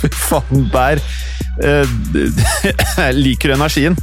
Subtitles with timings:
[0.00, 1.02] Fy faen, Bær.
[1.60, 3.98] Jeg liker du energien?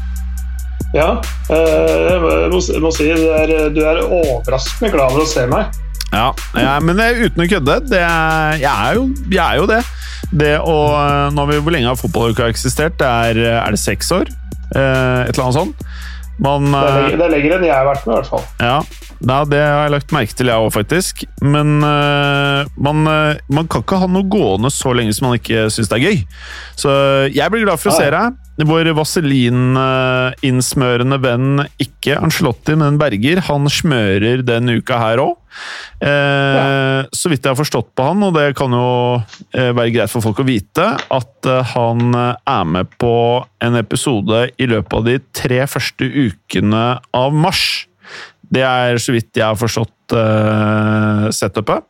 [0.96, 1.18] Ja,
[1.52, 5.44] eh, jeg må, jeg må si du er, du er overraskende glad for å se
[5.52, 5.84] meg.
[6.14, 9.68] Ja, ja men det, uten å kødde, det er, jeg, er jo, jeg er jo
[9.70, 9.82] det.
[10.28, 10.78] Det å,
[11.32, 12.98] nå har vi, Hvor lenge har fotballuka eksistert?
[13.00, 14.32] Det er, er det seks år?
[14.76, 15.88] Eh, et eller annet sånt?
[16.38, 18.32] Man, Det er, eh, lenger, det er lenger enn jeg har vært med, i hvert
[18.32, 18.48] fall.
[18.62, 18.80] Ja,
[19.18, 21.24] ja, det har jeg lagt merke til, jeg òg, faktisk.
[21.42, 25.66] Men uh, man, uh, man kan ikke ha noe gående så lenge som man ikke
[25.74, 26.20] syns det er gøy.
[26.78, 26.94] Så
[27.34, 28.38] jeg blir glad for å se deg.
[28.58, 35.36] Vår vaselin-innsmørende venn, ikke Angelotti, men Berger, han smører denne uka her òg.
[36.02, 39.22] Eh, Så vidt jeg har forstått på han, og det kan jo
[39.54, 44.50] eh, være greit for folk å vite, at eh, han er med på en episode
[44.58, 47.86] i løpet av de tre første ukene av mars.
[48.48, 51.84] Det er så vidt jeg har forstått uh, setupet.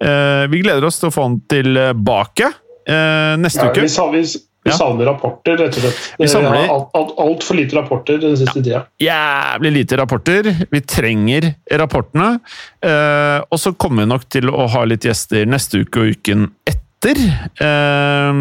[0.00, 3.80] Eh, vi gleder oss til å få han tilbake eh, neste Ja, uke.
[3.84, 4.76] Hvis, hvis vi, vi Ja.
[4.76, 6.14] savner rapporter, rett og slett.
[6.18, 8.84] Vi samler- har alt, alt, lite rapporter den siste tida.
[9.00, 10.66] Jævlig lite rapporter.
[10.70, 12.40] Vi trenger rapportene.
[12.82, 16.50] Eh, og så kommer vi nok til å ha litt gjester neste uke og uken
[16.66, 17.18] etter.
[17.58, 18.32] Eh,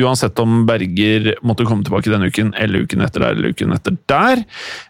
[0.00, 3.96] uansett om Berger måtte komme tilbake denne uken, eller uken etter der, eller uken etter
[4.08, 4.44] der.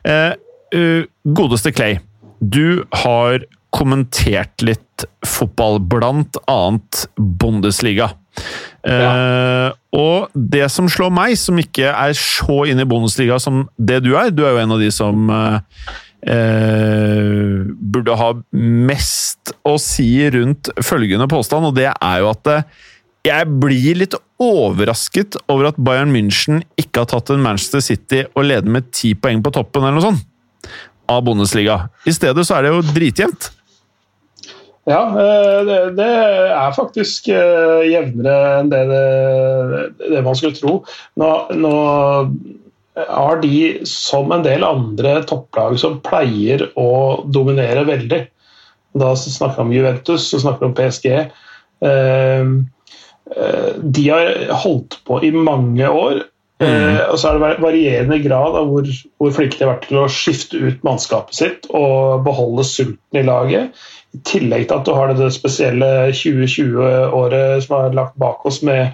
[0.05, 0.35] Eh,
[0.79, 1.99] eh, godeste Clay,
[2.41, 3.41] du har
[3.75, 8.13] kommentert litt fotball, blant annet Bundesliga.
[8.87, 14.05] Eh, og det som slår meg, som ikke er så inne i Bundesliga som det
[14.05, 15.59] du er Du er jo en av de som uh,
[16.31, 22.53] uh, burde ha mest å si rundt følgende påstand, og det er jo at
[23.27, 28.47] jeg blir litt overrasket over at Bayern München ikke har tatt en Manchester City og
[28.47, 30.23] leder med ti poeng på toppen, eller noe sånt,
[31.11, 31.89] av Bundesliga.
[32.07, 33.51] I stedet så er det jo dritjevnt.
[34.89, 38.85] Ja, eh, det, det er faktisk eh, jevnere enn det,
[40.01, 40.79] det, man skulle tro.
[41.21, 41.29] Nå,
[41.61, 41.73] nå
[42.99, 43.53] har de,
[43.87, 46.89] som en del andre topplag, som pleier å
[47.31, 48.25] dominere veldig
[48.99, 51.07] Da snakker vi om Juventus og om PSG.
[51.85, 52.49] eh,
[53.79, 54.33] De har
[54.65, 56.25] holdt på i mange år.
[56.59, 58.89] Eh, og så er det varierende grad av hvor,
[59.23, 63.27] hvor flinke de har vært til å skifte ut mannskapet sitt og beholde sulten i
[63.27, 63.79] laget.
[64.17, 68.91] I tillegg til at du har det spesielle 2020-året som er lagt bak oss med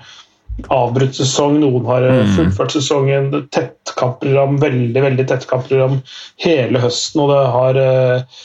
[0.74, 1.56] avbrutt sesong.
[1.62, 3.30] Noen har eh, fullført sesongen.
[3.54, 6.00] tettkampprogram, veldig veldig tettkampprogram
[6.44, 7.24] hele høsten.
[7.24, 8.44] Og det har eh,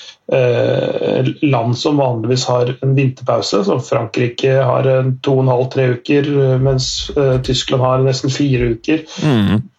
[1.42, 4.86] land som vanligvis har en vinterpause, som Frankrike har
[5.26, 9.04] to og en halv, tre uker, eh, mens eh, Tyskland har nesten fire uker.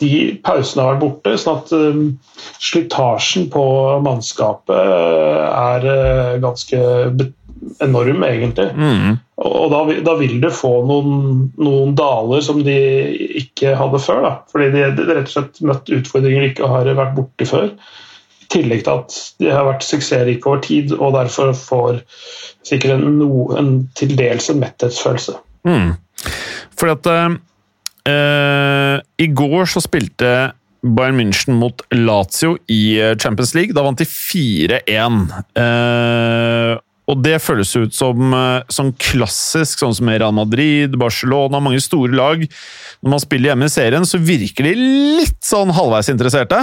[0.03, 0.13] De
[0.45, 2.01] pausene har vært borte, sånn at eh,
[2.59, 3.65] slitasjen på
[4.05, 6.83] mannskapet eh, er eh, ganske
[7.85, 8.71] enorm, egentlig.
[9.41, 12.77] Og da, da vil du få noen, noen daler som de
[13.41, 14.23] ikke hadde før.
[14.27, 14.33] Da.
[14.53, 17.75] Fordi de, de rett og slett møtt utfordringer de ikke har vært borti før.
[18.51, 22.01] Tillegg til at de har vært suksessrike over tid og derfor får
[22.67, 25.37] sikkert en, no, en til dels en metthetsfølelse.
[26.81, 27.11] Fordi at
[28.11, 30.33] eh, I går så spilte
[30.81, 33.77] Bayern München mot Lazio i eh, Champions League.
[33.77, 35.21] Da vant de 4-1.
[35.61, 36.73] Eh,
[37.11, 42.15] og det føles ut som eh, sånn klassisk, sånn som Real Madrid, Barcelona, mange store
[42.15, 42.45] lag.
[43.03, 44.77] Når man spiller hjemme i serien, så virker de
[45.19, 46.63] litt sånn halvveis interesserte.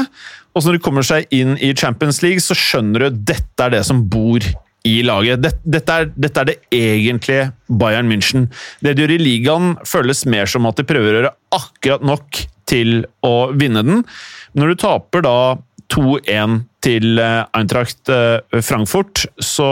[0.55, 3.67] Og så når de kommer seg inn i Champions League, så skjønner du at dette
[3.67, 4.45] er det som bor
[4.87, 5.43] i laget.
[5.43, 8.47] Dette, dette, er, dette er det egentlige Bayern München.
[8.79, 12.45] Det de gjør i ligaen, føles mer som at de prøver å gjøre akkurat nok
[12.67, 14.05] til å vinne den.
[14.57, 15.37] Når du taper da
[15.93, 19.67] 2-1 til eh, Eintracht eh, Frankfurt, så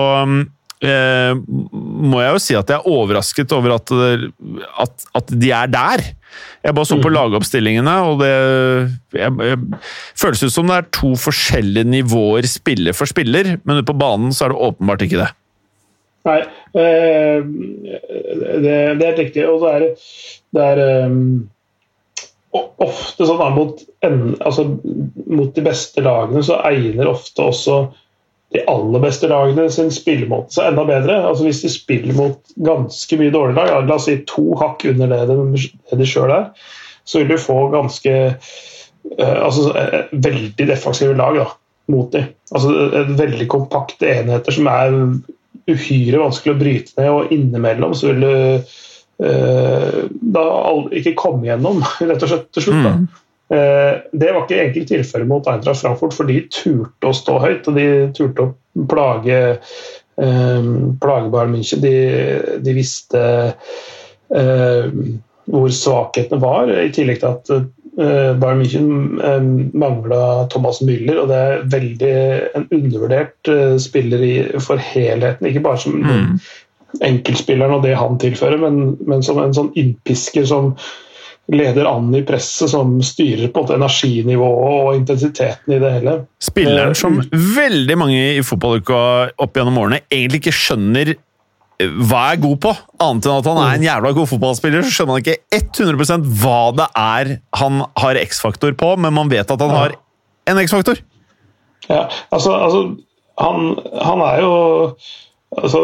[0.84, 3.94] eh, må jeg jo si at jeg er overrasket over at,
[4.84, 6.04] at, at de er der.
[6.66, 8.32] Jeg bare så på lagoppstillingene, og det
[9.16, 9.60] jeg, jeg,
[10.20, 14.36] føles ut som det er to forskjellige nivåer spiller for spiller, men ute på banen
[14.36, 15.32] så er det åpenbart ikke det.
[16.26, 16.40] Nei,
[16.82, 19.44] eh, det, det er helt riktig.
[19.46, 19.92] Og så er det,
[20.58, 21.20] det er eh,
[22.86, 24.66] ofte sånn mot, altså,
[25.30, 27.78] mot de beste lagene så egner ofte også
[28.56, 31.18] de aller beste lagene sin spillemåte seg enda bedre.
[31.30, 35.12] Altså Hvis de spiller mot ganske mye dårlige lag, la oss si to hakk under
[35.12, 35.68] det de,
[36.00, 36.50] de sjøl er,
[37.06, 39.70] så vil du få ganske uh, altså,
[40.12, 41.50] veldig defensive lag da,
[41.94, 42.32] mot dem.
[42.52, 42.74] Altså,
[43.20, 44.96] veldig kompakte enheter som er
[45.66, 48.34] uhyre vanskelig å bryte ned, og innimellom så vil du
[49.26, 50.02] uh,
[50.38, 50.48] da
[50.98, 52.84] ikke komme gjennom, rett og slett til slutt.
[52.86, 52.98] da.
[53.56, 57.70] Eh, det var ikke egentlig tilfellet mot Eintracht Frankfurt, for de turte å stå høyt.
[57.70, 57.88] og De
[58.18, 59.40] turte å plage,
[60.20, 61.84] um, plage Bayern München.
[61.86, 61.96] De,
[62.66, 63.24] de visste
[64.34, 65.16] um,
[65.46, 71.22] hvor svakhetene var, i tillegg til at Bayern München mangla Thomas Müller.
[71.22, 72.16] og Det er veldig
[72.60, 74.26] en undervurdert spiller
[74.60, 76.34] for helheten, ikke bare som mm.
[77.08, 80.74] enkeltspilleren og det han tilfører, men, men som en sånn innpisker som
[81.54, 86.16] leder an i presset, som styrer på energinivået og intensiteten i det hele.
[86.42, 89.00] Spilleren eh, som veldig mange i fotballuka
[89.42, 93.62] opp gjennom årene egentlig ikke skjønner eh, hva er god på, annet enn at han
[93.62, 94.86] er en jævla god fotballspiller.
[94.86, 99.54] Så skjønner han ikke 100% hva det er han har X-faktor på, men man vet
[99.54, 100.00] at han har
[100.50, 101.02] en X-faktor.
[101.86, 102.82] Ja, altså, altså
[103.38, 104.54] han, han, er jo
[105.62, 105.84] altså,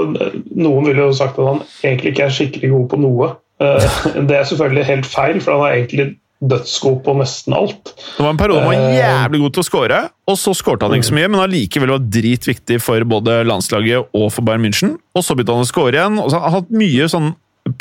[0.56, 3.32] Noen ville jo sagt at han egentlig ikke er skikkelig god på noe.
[3.62, 3.94] Eh,
[4.28, 6.08] det er selvfølgelig helt feil, for han er egentlig
[6.42, 7.92] dødsgod på nesten alt.
[7.94, 10.00] Det var en periode han var eh, jævlig god til å skåre,
[10.32, 14.28] og så skårte han ikke så mye, men allikevel var dritviktig for både landslaget og
[14.34, 14.98] for Bayern München.
[15.14, 17.32] Og så begynte han å skåre igjen, og så har han hatt mye sånn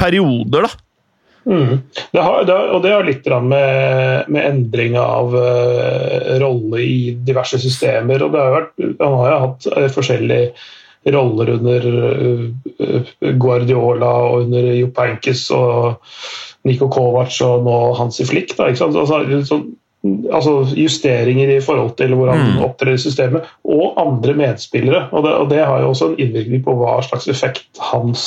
[0.00, 0.86] perioder, da.
[1.48, 1.78] Mm.
[2.12, 6.98] Det har, det har, og det har litt med, med endring av uh, rolle i
[7.16, 8.20] diverse systemer.
[8.26, 10.52] og har vært, Han har jo hatt forskjellige
[11.08, 16.00] roller under eh, Guardiola og under Jopankis og
[16.68, 18.52] Niko Kovac og nå Hansi Flick.
[18.58, 19.60] Da, altså,
[20.32, 22.64] altså, justeringer i forhold til hvordan han mm.
[22.66, 25.06] opptrer i systemet, og andre medspillere.
[25.12, 28.22] Og det, og det, har jo også en innvirkning på hva slags effekt hans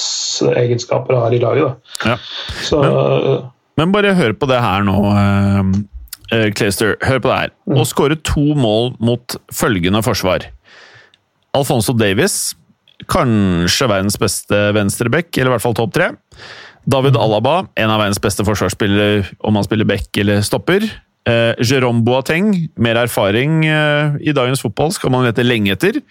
[0.56, 1.78] egenskaper har i laget.
[2.06, 2.18] Ja.
[2.66, 4.98] Så, men, men, bare hør på det her nå.
[5.14, 7.56] Uh, Clayster, hør på det her.
[7.70, 7.78] Mm.
[7.78, 10.50] Å skåre to mål mot følgende forsvar.
[11.54, 12.56] Alfonso Davis
[13.12, 16.12] Kanskje verdens beste venstreback, eller i hvert fall topp tre.
[16.90, 20.84] David Alaba, en av verdens beste forsvarsspillere om han spiller back eller stopper.
[21.24, 26.02] Eh, Jerome Boateng, mer erfaring eh, i dagens fotball skal man lete lenge etter.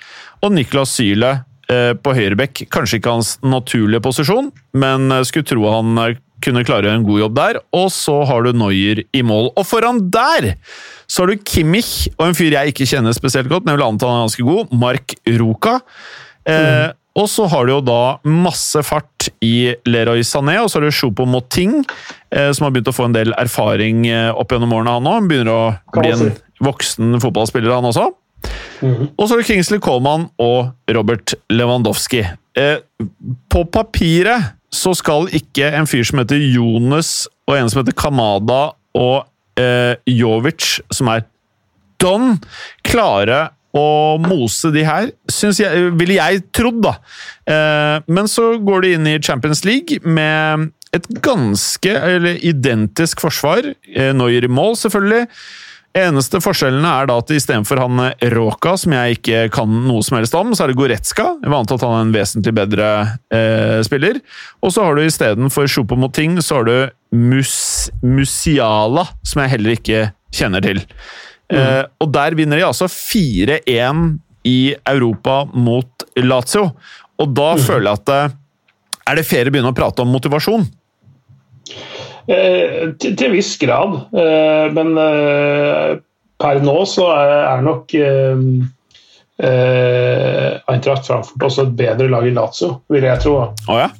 [0.40, 1.34] Og Niklas Syle
[1.68, 2.64] eh, på høyrebekk.
[2.72, 7.20] Kanskje ikke hans naturlige posisjon, men eh, skulle tro han eh, kunne klare en god
[7.26, 7.60] jobb der.
[7.76, 9.52] Og så har du Noyer i mål.
[9.52, 10.54] Og foran der
[11.06, 13.90] så har du Kimmich og en fyr jeg ikke kjenner spesielt godt, men jeg vil
[13.90, 15.78] anta han er ganske god, Mark Ruka.
[16.48, 20.86] Eh, og så har du jo da masse fart i Leroy Sané, og så har
[20.86, 21.82] du Chopo Moting,
[22.32, 25.28] eh, som har begynt å få en del erfaring eh, opp gjennom årene, han òg.
[25.28, 25.64] Begynner å
[25.98, 26.32] bli en
[26.64, 28.08] voksen fotballspiller, han også.
[28.82, 29.12] Mm.
[29.12, 32.24] Og så har du Kingsley Coleman og Robert Lewandowski.
[32.58, 32.78] Eh,
[33.52, 38.62] på papiret så skal ikke en fyr som heter Jonas, og en som heter Kamada
[38.96, 39.28] og
[39.60, 41.26] eh, Jovic, som er
[42.02, 42.38] Don,
[42.82, 46.94] klare å mose de her, jeg, ville jeg trodd, da.
[47.48, 53.72] Eh, men så går de inn i Champions League med et ganske eller identisk forsvar.
[53.88, 55.26] Eh, Neuer i mål, selvfølgelig.
[55.92, 57.98] Eneste forskjellene er da at istedenfor han
[58.32, 61.26] Råka, som jeg ikke kan noe som helst om, så er det Goretzka.
[61.42, 62.88] Jeg var at han er en vesentlig bedre
[63.32, 64.22] eh, spiller.
[64.64, 65.68] Og så har du istedenfor
[66.16, 66.76] ting, så har du
[67.12, 70.80] Mus Musiala, som jeg heller ikke kjenner til.
[71.52, 71.88] Mm.
[72.00, 73.98] og der vinner de altså 4-1
[74.48, 76.70] i Europa mot Lazio.
[77.20, 77.64] Og da mm.
[77.66, 78.38] føler jeg at
[79.10, 80.64] Er det fair å begynne å prate om motivasjon?
[82.30, 83.96] Eh, til, til en viss grad.
[84.14, 85.96] Eh, men eh,
[86.42, 88.44] per nå så er, er nok eh,
[89.42, 93.36] eh, Eintracht Frankfurt også et bedre lag i Lazio, vil jeg tro.
[93.66, 93.90] Oh, ja?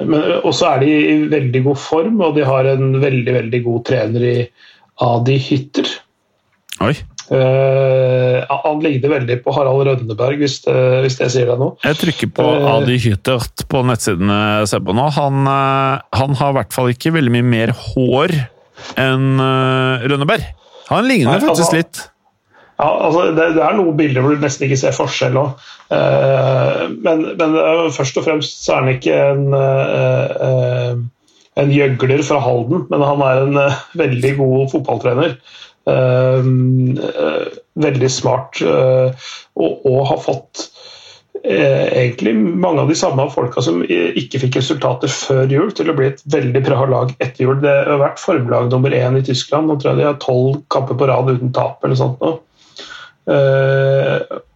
[0.00, 3.82] men også er de i veldig god form, og de har en veldig, veldig god
[3.90, 4.36] trener i
[5.00, 5.88] Adi Hytter.
[6.84, 6.94] Oi.
[7.30, 11.76] Uh, han ligner veldig på Harald Rønneberg, hvis det, hvis det sier deg noe.
[11.86, 15.04] Jeg trykker på uh, Adi Hyttert på nettsidene jeg ser på nå.
[15.14, 18.34] Han, uh, han har i hvert fall ikke veldig mye mer hår
[18.98, 20.48] enn uh, Rønneberg.
[20.90, 22.02] Han ligner nei, faktisk altså, litt.
[22.80, 25.66] Ja, altså, det, det, er noen bilder hvor du nesten ikke ser forskjell òg.
[27.04, 27.56] men, men
[27.92, 31.10] først og fremst så er han ikke en
[31.58, 35.34] en gjøgler fra Halden, men han er en uh, veldig god fotballtrener.
[35.88, 36.46] Uh,
[37.00, 37.48] uh,
[37.80, 39.14] veldig smart og,
[39.56, 40.66] og, har fått
[41.40, 46.10] egentlig mange av de samme folka som ikke fikk resultater før jul, til å bli
[46.10, 47.62] et veldig bra lag etter jul.
[47.62, 49.70] Det har vært formlag nummer én i Tyskland.
[49.70, 52.34] Nå tror jeg de har tolv kamper på rad uten tap eller sånt nå.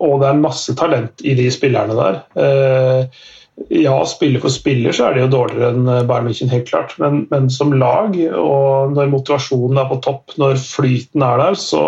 [0.05, 2.21] og det er masse talent i de spillerne der.
[2.37, 3.25] Eh,
[3.69, 6.97] ja, spiller for spiller så er de jo dårligere enn Bayern München, helt klart.
[7.03, 11.85] Men, men, som lag, og når motivasjonen er på topp, når flyten er der, så,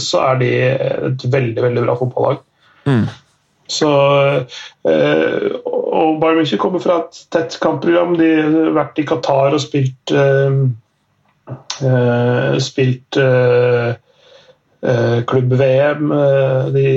[0.00, 2.42] så er de et veldig, veldig bra fotballag.
[2.88, 3.06] Mm.
[3.68, 3.88] Så,
[4.88, 8.16] eh, og Bayern München kommer fra et tett kampprogram.
[8.18, 10.62] De har vært i Qatar og spilt eh,
[11.84, 13.92] eh Spilt eh,
[14.82, 16.10] eh klubb-VM.
[16.74, 16.88] De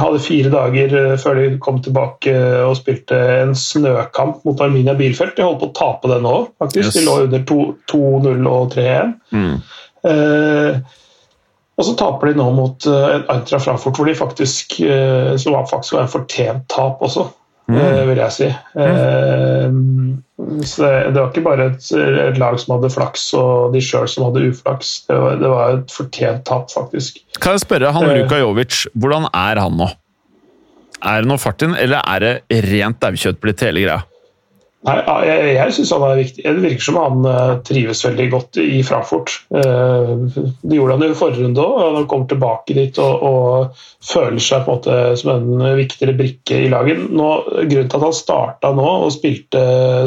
[0.00, 2.34] hadde fire dager eh, før de kom tilbake
[2.64, 5.36] og spilte en snøkamp mot Arminia Bilfelt.
[5.36, 6.90] De holdt på å tape den òg, faktisk.
[6.90, 6.98] Yes.
[6.98, 7.46] De lå under
[7.90, 9.14] 2-0 og 3-1.
[9.34, 9.54] Mm.
[10.10, 11.00] Eh,
[11.74, 15.64] og så taper de nå mot uh, Eintra Frankfurt, hvor de faktisk, uh, som var
[15.66, 17.24] faktisk var en fortjent tap også
[17.70, 17.80] mm.
[17.80, 18.48] Eh, vil jeg si.
[18.74, 20.22] Mm.
[20.66, 24.26] Så det, var ikke bare et, et, lag som hadde flaks, og de sjøl som
[24.28, 24.94] hadde uflaks.
[25.08, 27.22] Det var, det var et fortjent tap, faktisk.
[27.40, 29.88] Kan jeg spørre, han Luka Jovic, hvordan er han nå?
[31.04, 34.02] Er det noe fart inn, eller er det rent daukjøtt blitt hele greia?
[34.84, 36.42] Nei, Jeg, jeg syns han er viktig.
[36.44, 39.32] Det virker som han uh, trives veldig godt i Frankfurt.
[39.48, 40.26] Uh,
[40.60, 41.78] det gjorde han i forrige runde òg.
[41.96, 46.58] Han kommer tilbake dit og, og, føler seg på en måte som en viktigere brikke
[46.66, 47.00] i laget.
[47.08, 47.30] Nå,
[47.62, 49.62] grunnen til at han starta nå og spilte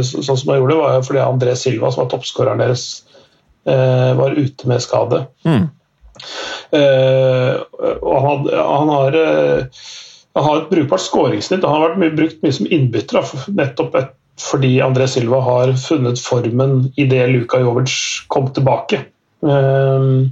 [0.05, 2.85] sånn som han gjorde, var fordi André Silva, som var toppskåreren deres,
[3.65, 5.25] uh, var ute med skade.
[5.47, 5.67] Mm.
[8.01, 9.17] og han, han har
[10.37, 11.65] han har et brukbart skåringssnitt.
[11.65, 13.25] Han har vært brukt mye som innbytter.
[13.57, 17.93] Nettopp et fordi André Silva har funnet formen idet Luka Jovic
[18.31, 19.01] kom tilbake.
[19.45, 20.29] Ehm,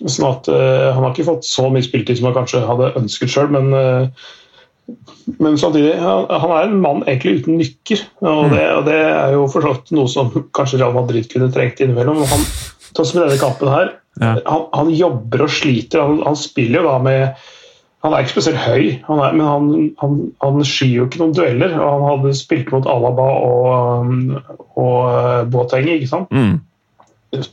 [0.00, 3.32] sånn at uh, Han har ikke fått så mye spilletid som han kanskje hadde ønsket
[3.32, 4.96] sjøl, men, uh,
[5.42, 8.04] men samtidig han, er en mann egentlig uten nykker.
[8.24, 12.24] Og, det, og det, er jo forstått noe som kanskje Real Madrid kunne trengt innimellom.
[12.32, 12.46] Han,
[12.90, 16.02] sånn som i denne kampen her, han, han, jobber og sliter.
[16.02, 17.50] Han, han spiller jo da med
[18.00, 21.36] han er ikke spesielt høy, han er, men han, han, han, skyr jo ikke noen
[21.36, 21.74] dueller.
[21.76, 24.14] og Han hadde spilt mot Alaba og,
[24.80, 26.32] og eh, Boateng, ikke sant?
[26.32, 26.62] Mm.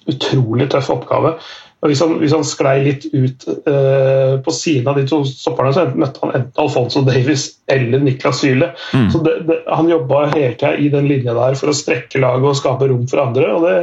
[0.07, 1.35] Utrolig tøff oppgave.
[1.83, 5.75] Og hvis han, hvis han sklei litt ut uh, på siden av de to stopperne,
[5.75, 8.71] så møtte han enten Alfonso Davies eller Niklas Syle.
[8.97, 9.11] Mm.
[9.13, 12.49] Så det, det, Han jobba hele tida i den linja der for å strekke laget
[12.49, 13.75] og skape rom for andre, og det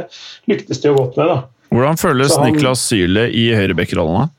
[0.51, 1.31] lyktes de jo godt med.
[1.31, 1.37] da.
[1.71, 4.34] Hvordan føles han, Niklas Syle i høyrebekkerollen?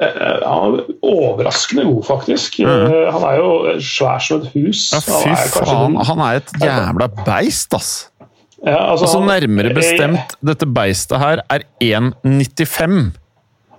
[0.00, 2.60] Eh, han er overraskende god, faktisk.
[2.64, 2.86] Mm.
[2.88, 3.50] Eh, han er jo
[3.84, 4.86] svær som et hus.
[4.94, 7.90] Ja, fy faen, han er et jævla beist, ass!
[8.60, 13.12] Ja, altså, altså, nærmere bestemt, dette beistet her er 1,95.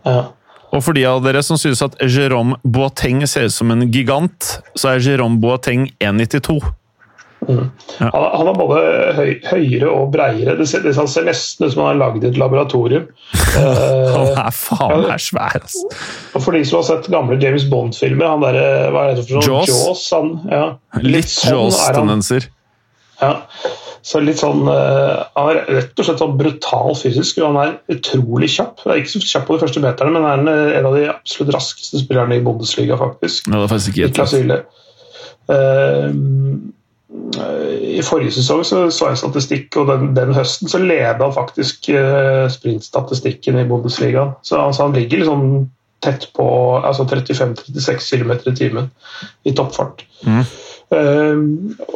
[0.06, 0.22] Ja.
[0.72, 4.48] Og for de av dere som synes at Jérôme Boateng ser ut som en gigant,
[4.74, 6.62] så er Jérôme Boateng 1,92.
[7.48, 7.72] Mm.
[7.98, 8.10] Ja.
[8.14, 8.82] Han, han, er både
[9.18, 10.56] høy, høyere og breiere.
[10.60, 13.08] Det ser, det ser nesten ut som han har lagd i et laboratorium.
[13.58, 15.88] han er faen meg svær, altså.
[16.38, 19.48] For de som har sett gamle James Bond-filmer, han derre Hva er det for noe?
[19.50, 19.72] Jaws.
[19.72, 20.66] Jaws han, ja.
[21.02, 22.52] Litt, litt sånn Jaws-tendenser.
[23.22, 23.36] Ja.
[24.02, 27.98] Så litt sånn, uh, Han er rett og slett sånn brutal fysisk, og han er
[27.98, 28.82] utrolig kjapp.
[28.84, 31.08] Han Er ikke så kjapp på de første meterne, men han er en, av de
[31.12, 33.50] absolutt raskeste spillerne i Bundesliga, faktisk.
[33.50, 34.56] Ja, det er faktisk ikke helt
[35.52, 36.08] uh,
[37.12, 41.90] i forrige sesong så, så jeg statistikk, og den, den høsten så leda han faktisk
[41.92, 44.36] uh, sprintstatistikken i Bundesligaen.
[44.48, 45.46] Så altså, han ligger liksom
[46.02, 46.48] tett på
[46.80, 48.90] altså 35-36 km i timen
[49.44, 50.06] i toppfart.
[50.24, 50.44] Mm.
[50.92, 51.44] Uh,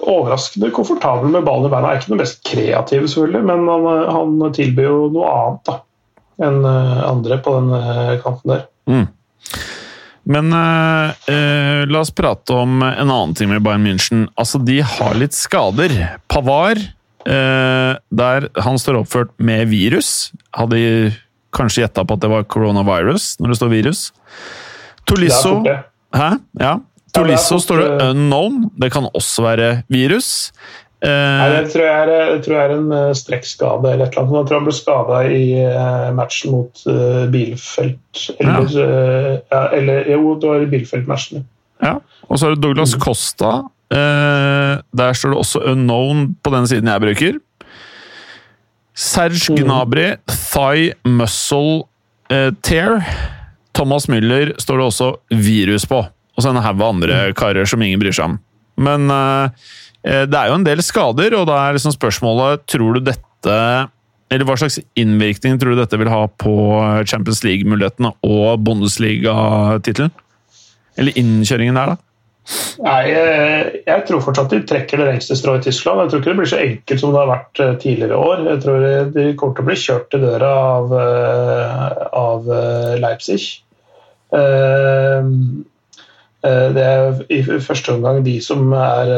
[0.04, 1.92] overraskende komfortabel med ballen i beina.
[1.94, 5.80] Er ikke noe mest kreativ, selvfølgelig, men han, han tilbyr jo noe annet da,
[6.46, 8.68] enn andre på den kanten der.
[8.92, 9.08] Mm.
[10.26, 14.26] Men uh, uh, la oss prate om en annen ting med Bayern München.
[14.40, 15.94] Altså, de har litt skader.
[16.32, 16.82] Pavar,
[17.30, 20.32] uh, der han står oppført med virus.
[20.58, 21.14] Hadde
[21.56, 24.10] kanskje gjetta på at det var coronavirus når det står virus.
[25.06, 25.60] Tolisso
[26.16, 26.30] Hæ?
[26.60, 26.78] Ja.
[27.16, 28.70] Tolisso står det unknown.
[28.80, 30.52] Det kan også være virus.
[31.06, 34.16] Uh, Nei, det tror jeg, er, jeg tror jeg er en uh, strekkskade eller et
[34.16, 34.38] eller annet.
[34.40, 38.22] Jeg tror han ble skada i uh, matchen mot uh, Bilfelt.
[38.40, 38.86] Eller, ja.
[39.52, 39.62] ja.
[39.78, 41.46] eller Jo, det var Bilfelt-matchen.
[41.84, 42.00] Ja.
[42.26, 43.02] Og så har du Douglas mm.
[43.04, 43.54] Costa.
[43.92, 47.38] der står det også 'unknown' på den siden jeg bruker.
[48.96, 49.60] Serge mm.
[49.62, 51.84] Gnabry, thigh muscle
[52.64, 53.06] tear.
[53.74, 56.02] Thomas Müller står det også virus på.
[56.36, 57.36] Og så en haug andre mm.
[57.36, 58.40] karer som ingen bryr seg om.
[58.76, 62.94] Men uh, Eh, det er jo en del skader, og da er liksom spørsmålet Tror
[62.94, 63.56] du dette
[64.30, 66.54] eller Hva slags innvirkning tror du dette vil ha på
[67.10, 70.14] Champions League-mulighetene og Bundesliga-tittelen?
[71.00, 72.06] Eller innkjøringen der, da?
[72.86, 76.04] Nei, jeg, jeg tror fortsatt de trekker det lengste strået i Tyskland.
[76.04, 78.44] Jeg tror ikke det blir så enkelt som det har vært eh, tidligere år.
[78.52, 78.84] Jeg tror
[79.16, 83.48] de kommer til å bli kjørt til døra av, eh, av eh, Leipzig.
[86.46, 89.12] Det er i første omgang de som er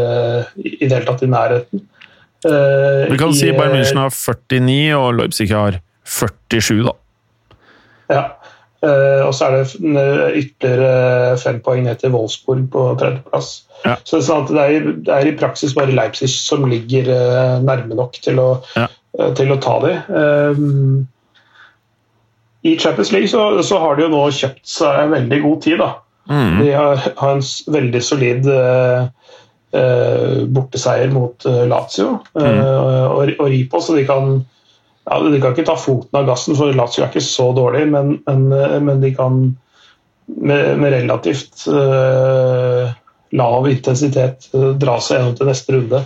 [0.55, 1.83] i det hele tatt i nærheten.
[2.47, 6.93] Vi kan si Bayern München har 49, og Leipzig har 47, da.
[8.13, 8.23] Ja.
[9.25, 9.65] Og så er det
[10.37, 13.49] ytterligere fem poeng ned til Wolfsburg på tredjeplass.
[13.83, 13.97] Ja.
[14.05, 17.09] Så sånn det er, det, er, i praksis bare Leipzig som ligger
[17.65, 18.87] nærme nok til å, ja.
[19.37, 21.07] til å ta dem.
[22.67, 25.81] I Champions League så, så, har de jo nå kjøpt seg en veldig god tid.
[25.81, 25.91] da.
[26.27, 26.57] Mm.
[26.59, 28.49] De har, har, en veldig solid
[30.57, 32.59] borteseier mot Lazio mm.
[32.63, 36.71] og, og Ripo, så de kan ja, De kan ikke ta foten av gassen, for
[36.75, 38.47] Lazio er ikke så dårlig, men, men,
[38.87, 39.41] men de kan
[40.27, 42.91] med, med relativt eh,
[43.37, 46.03] lav intensitet dra seg gjennom til neste runde.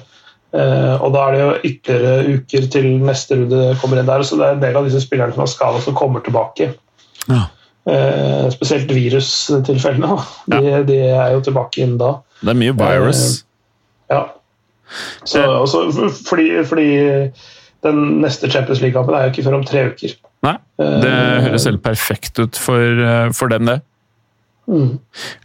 [0.51, 4.35] Uh, og Da er det jo ytterligere uker til neste runde kommer inn der, så
[4.35, 6.73] det er en del av disse spillerne som har skada, som kommer tilbake.
[7.29, 7.45] Ja.
[8.53, 10.17] Spesielt virustilfellene.
[10.45, 10.81] De, ja.
[10.85, 12.11] de, er jo tilbake inn da.
[12.41, 13.23] Det er mye virus.
[14.11, 14.27] ja.
[15.23, 16.89] Så, også, fordi, fordi
[17.85, 20.17] den neste Champions League-kampen er jo ikke før om tre uker.
[20.45, 23.79] Nei, det uh, høres helt perfekt ut for, eh, for dem, det.
[24.71, 24.97] Mm.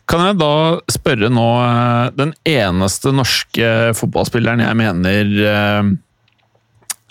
[0.09, 0.51] Kan jeg da
[0.93, 5.33] spørre nå eh, Den eneste norske fotballspilleren jeg mener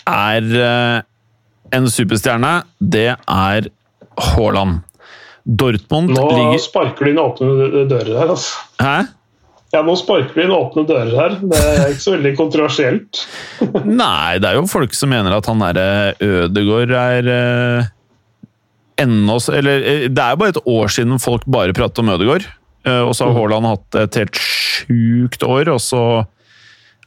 [0.06, 0.46] er
[1.74, 3.68] en superstjerne, det er
[4.28, 4.84] Haaland.
[5.46, 8.66] Dortmund Nå ligger Nå sparker du inn åpne dører her, altså.
[8.82, 8.96] Hæ?
[9.74, 11.36] Ja, nå sparker vi inn åpne dører her.
[11.42, 13.22] Det er ikke så veldig kontroversielt.
[14.02, 17.88] Nei, det er jo folk som mener at han derre Ødegård er eh,
[19.02, 22.46] ennå Eller eh, det er jo bare et år siden folk bare pratet om Ødegård.
[22.86, 23.38] Eh, og så har mm.
[23.40, 26.02] Haaland hatt et helt sjukt år, og så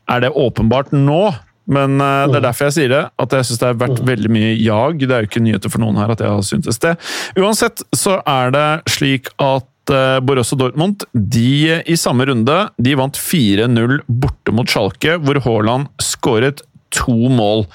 [0.09, 1.23] er det åpenbart nå.
[1.69, 2.45] Men uh, det er mm.
[2.49, 4.07] derfor jeg sier det, at jeg syns det har vært mm.
[4.09, 5.01] veldig mye jag.
[5.03, 6.95] Det er jo ikke nyheter for noen her at jeg har syntes det.
[7.37, 13.17] Uansett så er det slik at Eh, Borussia Dortmund de i samme runde de vant
[13.17, 17.65] 4-0 borte mot Schalke, hvor Haaland skåret to mål.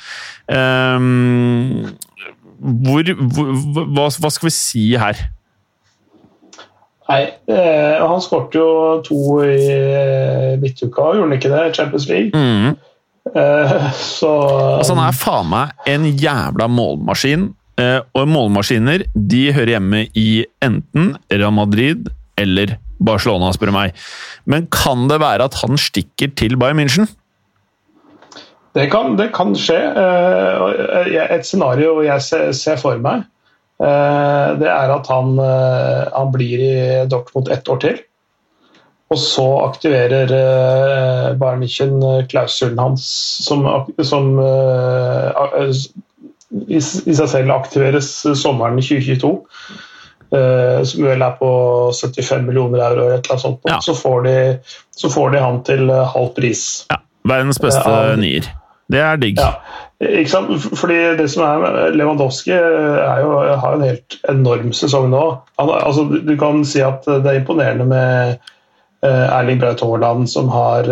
[0.50, 1.94] Um,
[2.58, 3.52] hvor, hvor
[3.94, 5.20] hva, hva, skal vi si her?
[7.04, 7.20] Nei,
[7.52, 8.66] eh, han skåret jo
[9.04, 11.64] to i eh, midtuka, gjorde han ikke det?
[11.76, 12.30] Champions League.
[12.34, 12.74] Mm.
[13.32, 14.30] Eh, så
[14.78, 17.52] Altså, han er faen meg en jævla målmaskin.
[17.74, 22.06] Uh, og målmaskiner de hører hjemme i enten Real Madrid
[22.38, 23.96] eller Barcelona, spør du meg.
[24.46, 27.10] Men kan det være at han stikker til Bayern München?
[28.78, 29.80] Det kan, det kan skje.
[29.90, 33.26] Eh, et scenario jeg ser for meg,
[33.82, 35.34] det er at han,
[36.14, 36.74] han blir i
[37.10, 37.98] Dortmund ett år til.
[39.12, 40.30] Og så aktiverer
[41.38, 43.04] Bayern München klausulen hans
[43.44, 43.66] som,
[44.00, 44.30] som
[46.62, 49.34] i, i seg selv aktiveres sommeren 2022.
[50.34, 51.48] Uh, som vel er på
[51.94, 53.60] 75 millioner euro eller et eller annet sånt.
[53.70, 53.78] Ja.
[53.84, 54.36] Så, får de,
[54.96, 56.64] så, får de, han til halv pris.
[56.90, 58.48] Ja, Verdens beste uh, nier.
[58.90, 59.38] Det er digg.
[59.38, 59.52] Ja,
[60.02, 60.50] ikke sant?
[60.76, 65.22] Fordi det som er Lewandowski er jo, har en helt enorm sesong nå.
[65.60, 68.50] Han, altså, du kan si at det er imponerende med
[69.04, 70.88] Erling Braut Haaland, som har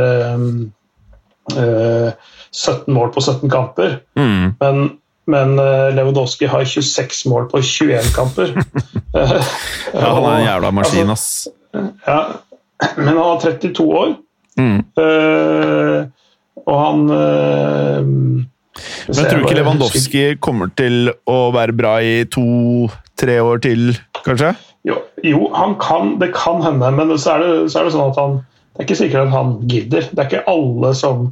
[1.48, 4.00] 17 mål på 17 kamper.
[4.18, 4.52] Mm.
[4.60, 4.90] Men
[5.32, 5.54] men
[5.94, 8.52] Lewandowski har 26 mål på 21 kamper.
[9.14, 9.26] ja,
[10.02, 11.48] han er en jævla maskin, ass.
[12.06, 12.18] ja,
[12.96, 14.16] men han har 32 år.
[14.58, 14.82] Mm.
[15.00, 16.04] Uh,
[16.66, 23.38] og han uh, Men tror du ikke Lewandowski kommer til å være bra i to-tre
[23.44, 24.52] år til, kanskje?
[24.88, 25.46] Jo, jo
[25.80, 28.40] kan, det kan hende, men så er, det, så er det sånn at han
[28.72, 30.06] Det er ikke sikkert at han gidder.
[30.08, 31.26] Det er ikke alle som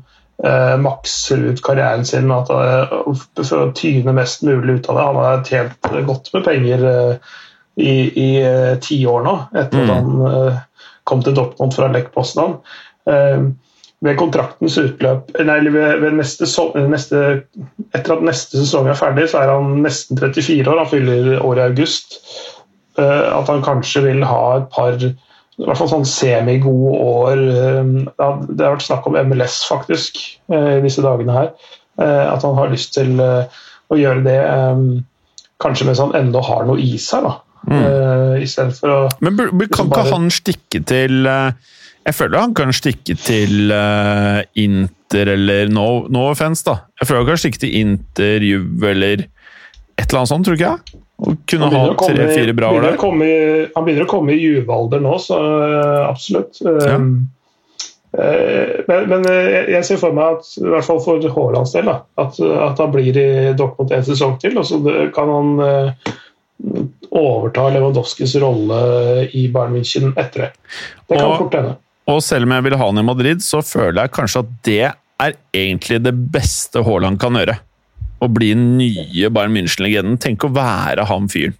[0.45, 5.07] eh, makser ut karrieren sin at, uh, for å tyne mest mulig ut av det.
[5.07, 7.33] Han har tjent godt med penger eh,
[7.81, 9.89] i, i eh, ti år nå, etter mm.
[9.89, 10.61] at han
[11.09, 12.61] kom til Dortmund fra Lech Poznan.
[14.01, 16.47] ved kontraktens utløp nei, ved, ved neste,
[16.93, 17.23] neste,
[17.97, 20.85] Etter at neste sesong er ferdig, så er han nesten 34 år.
[20.85, 22.21] Han fyller året i august.
[22.99, 24.97] At han kanskje vil ha et par
[25.61, 27.43] i hvert fall sånn semigode år.
[27.53, 30.21] Eh, det har vært snakk om MLS faktisk
[30.53, 31.53] eh, i disse dagene her.
[32.01, 34.41] Eh, at han har lyst til å gjøre det
[35.61, 37.27] kanskje mens han ennå har noe i seg.
[37.27, 37.37] da.
[37.69, 38.47] Mm.
[38.73, 43.75] for å Men kan liksom ikke han stikke til Jeg føler han kan stikke til
[44.63, 46.87] Inter eller no, no offense, da.
[46.97, 49.27] Jeg føler han kan stikke til Inter, Juve eller
[50.01, 51.03] et eller annet sånt, tror du ikke jeg?
[51.21, 52.97] Og kunne ha tre-fire bra år der.
[53.01, 56.61] han begynner å komme i juvealder nå, så uh, absolutt.
[56.65, 56.97] Ja.
[58.89, 62.41] men, men, jeg ser for meg at i hvert fall for Haalands del da, at,
[62.41, 63.29] at, han blir i
[63.59, 64.57] Dortmund en sesong til.
[64.59, 64.81] og så
[65.15, 65.53] kan han
[67.11, 68.81] overta Lewandowskis rolle
[69.37, 70.51] i Bayern München etter det.
[71.07, 71.77] Det kan og, fort hende.
[72.11, 74.85] Og selv om jeg vil ha han i Madrid, så føler jeg kanskje at det
[75.21, 77.59] er egentlig det beste Haaland kan gjøre.
[78.21, 80.21] Å bli den nye Bayern München-legenden.
[80.21, 81.57] Tenk å være han fyren.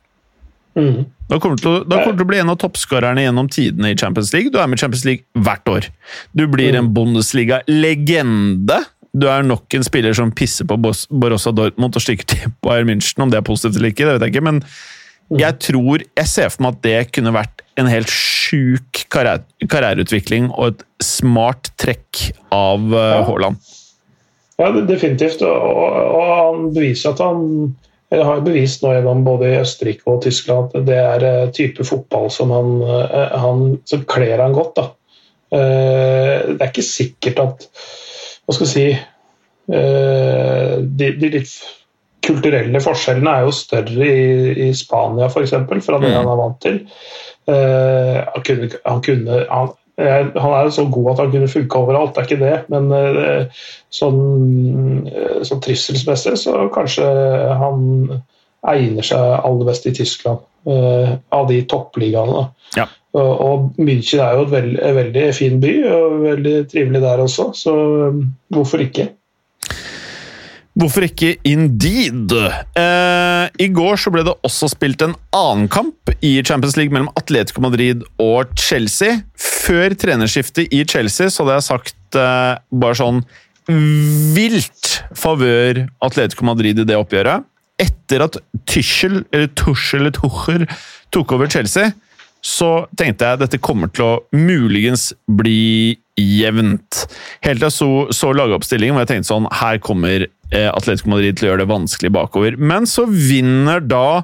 [0.79, 1.09] Mm.
[1.31, 4.53] Da kommer du til, til, å bli en av toppskårerne gjennom tidene i Champions League.
[4.53, 5.91] Du er med i Champions League hvert år.
[6.35, 6.95] Du blir en mm.
[6.97, 8.81] Bundesliga-legende.
[9.11, 13.25] Du er nok en spiller som pisser på Borussia Dortmund og stikker til Bayern München.
[13.25, 15.41] Om det er positivt eller ikke, det vet jeg ikke, men mm.
[15.43, 20.75] jeg tror Jeg ser for meg at det kunne vært en helt sjuk karriereutvikling og
[20.75, 23.61] et smart trekk av uh, Haaland.
[24.61, 25.43] Ja, definitivt.
[25.47, 27.47] Og, og han beviser at han
[28.11, 31.85] eller har bevist nå gjennom både i Østerrike og Tyskland at det er uh, type
[31.87, 34.81] fotball som, han, uh, han, som kler han godt.
[34.81, 34.87] Da.
[35.55, 37.69] Uh, det er ikke sikkert at
[38.47, 39.07] Hva skal jeg si
[39.71, 41.51] de, de, litt
[42.27, 45.53] kulturelle forskjellene er jo større i, i Spania f.eks.
[45.55, 46.17] fra det mm.
[46.17, 46.81] han er vant til.
[47.47, 49.71] han kunne, han kunne han,
[50.01, 52.59] han er så god at han kunne funke overalt, det er ikke det.
[52.73, 54.21] Men eh, sånn,
[55.11, 57.09] eh, sånn trivselsmessig så kanskje
[57.61, 57.83] han
[58.71, 60.47] egner seg aller best i Tyskland.
[60.69, 62.43] Eh, av de toppligaene.
[62.77, 62.85] Ja.
[63.17, 67.73] Og München er jo et veldig, veldig fin by, og veldig trivelig der også, så
[68.53, 69.09] hvorfor ikke?
[70.81, 72.33] Hvorfor ikke Indeed?
[72.79, 77.11] Eh, I går så ble det også spilt en annen kamp i Champions League mellom
[77.21, 79.19] Atletico Madrid og Chelsea.
[79.37, 83.21] Før trenerskiftet i Chelsea så hadde jeg sagt eh, bare sånn
[84.35, 87.45] vilt favør Atletico Madrid i det oppgjøret.
[87.81, 90.65] Etter at Tuchel, eller Tuchel, Tuchel
[91.13, 91.93] tok over Chelsea,
[92.41, 97.05] så tenkte jeg at dette kommer til å muligens bli jevnt.
[97.45, 101.39] Helt til jeg så, så lagoppstillingen hvor jeg tenkte sånn Her kommer eh, Atletico Madrid
[101.39, 102.59] til å gjøre det vanskelig bakover.
[102.61, 104.23] Men så vinner da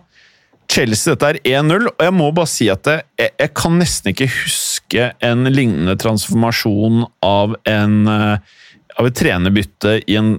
[0.72, 4.30] Chelsea dette er 1-0, og jeg må bare si at jeg, jeg, kan nesten ikke
[4.32, 8.58] huske en lignende transformasjon av, en, eh,
[8.98, 10.34] av et trenerbytte i en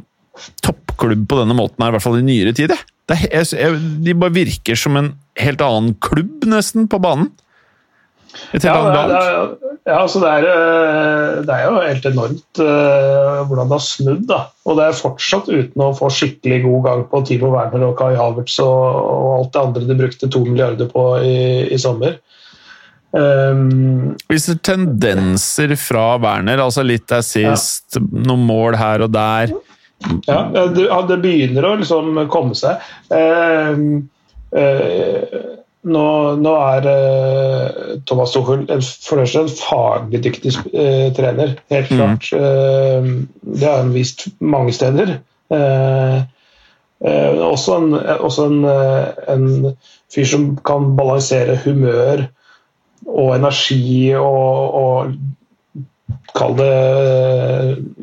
[0.66, 2.76] toppklubb på denne måten her, i hvert fall i nyere tid.
[3.08, 7.32] Det, jeg, de bare virker som en helt annen klubb, nesten, på banen.
[8.64, 9.56] Ja, annet lag.
[9.88, 14.24] Ja, altså det, er, eh, det er jo helt enormt uh, hvordan det har snudd.
[14.28, 14.40] da.
[14.68, 18.18] Og det er fortsatt uten å få skikkelig god gang på Timo Werner og Kai
[18.20, 21.38] Havertz og, og alt det andre de brukte to milliarder på i,
[21.72, 22.18] i sommer.
[23.16, 28.04] Um, det er tendenser fra Werner, altså litt assist, ja.
[28.28, 29.54] noen mål her og der
[30.28, 32.84] Ja, det, det begynner å liksom komme seg.
[33.08, 34.04] Uh,
[34.52, 35.56] uh,
[35.88, 36.06] nå,
[36.42, 38.66] nå er uh, Thomas Tuchel
[39.04, 41.98] for det en faglig dyktig uh, trener, helt mm.
[41.98, 42.32] klart.
[42.34, 43.14] Mm.
[43.42, 45.18] Det har han vist mange steder.
[47.48, 48.66] også en, også en,
[49.32, 49.76] en,
[50.12, 52.26] fyr som kan balansere humør
[53.06, 55.14] og energi og, og
[56.38, 56.74] Kall det,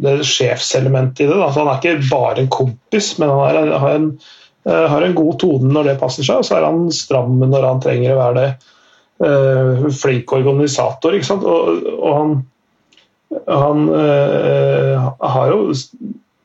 [0.03, 1.37] det sjefselementet i det.
[1.39, 1.51] Da.
[1.53, 4.09] Så han er ikke bare en kompis, men han er, har en
[4.65, 7.83] har en god tone når det passer seg, og så er han stram når han
[7.85, 8.49] trenger å være det.
[9.25, 11.45] Uh, flink organisator, ikke sant.
[11.47, 12.35] Og, og han,
[13.47, 15.75] han uh, har jo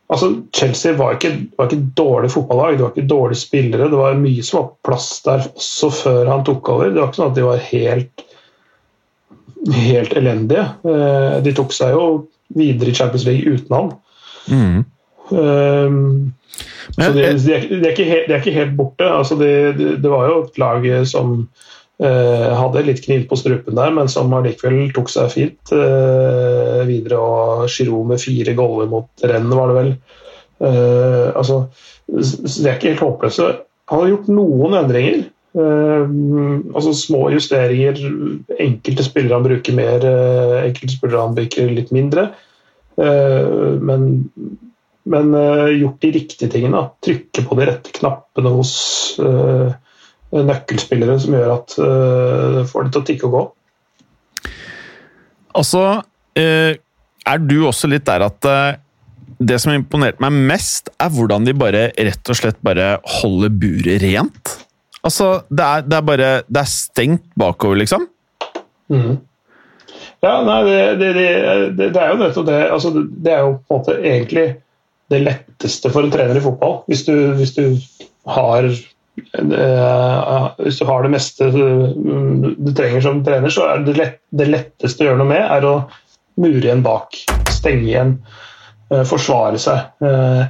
[0.10, 3.90] Altså, Chelsea var ikke, var ikke dårlig fotballag, det var ikke dårlige spillere.
[3.92, 6.90] Det var mye som var plass der også før han tok over.
[6.90, 8.24] Det var ikke sånn at de var helt,
[9.76, 10.64] helt elendige.
[10.82, 12.08] Uh, de tok seg jo
[12.58, 13.92] videre i Champions League uten han.
[14.50, 14.82] Mm.
[15.30, 16.34] Um,
[16.98, 19.06] så de, de, er, de, er ikke helt, de, er, ikke helt, borte.
[19.06, 21.34] Altså det var jo et lag som
[22.02, 27.20] uh, hadde litt kniv på strupen der, men som allikevel tok seg fint uh, videre.
[27.20, 29.92] Og Giroud med fire goller mot rennet, var det vel.
[30.60, 31.66] Uh, altså,
[32.10, 33.52] de er ikke helt håpløse.
[33.90, 35.28] Han har gjort noen endringer.
[35.58, 37.98] altså Små justeringer.
[38.62, 40.06] Enkelte spillere han bruker mer,
[40.62, 42.28] enkelte spillere han bruker litt mindre.
[43.00, 44.04] men
[45.10, 46.84] men uh, gjort de riktige tingene.
[47.06, 48.74] Trykke på de rette knappene hos
[49.22, 49.72] uh,
[50.36, 53.44] nøkkelspillere som gjør at uh, får det til å tikke og gå.
[55.60, 55.84] Altså,
[56.40, 58.46] er du også litt der at
[59.42, 64.06] det som imponerte meg mest, er hvordan de bare rett og slett bare holder buret
[64.06, 64.54] rent?
[65.04, 68.06] Altså, det er, det er bare Det er stengt bakover, liksom?
[68.94, 69.18] Mm.
[70.24, 71.12] Ja, nei, det, det,
[71.78, 72.60] det, det er jo nettopp det.
[72.68, 74.48] Altså, det er jo på en måte egentlig
[75.10, 76.82] det letteste for en trener i fotball.
[76.90, 77.64] Hvis du, hvis du
[78.30, 84.22] har uh, hvis du har det meste du trenger som trener, så er det, lett,
[84.30, 85.76] det letteste å gjøre noe med, er å
[86.40, 87.18] mure igjen bak,
[87.52, 88.16] stenge igjen,
[88.92, 89.92] eh, forsvare seg.
[90.06, 90.42] Eh,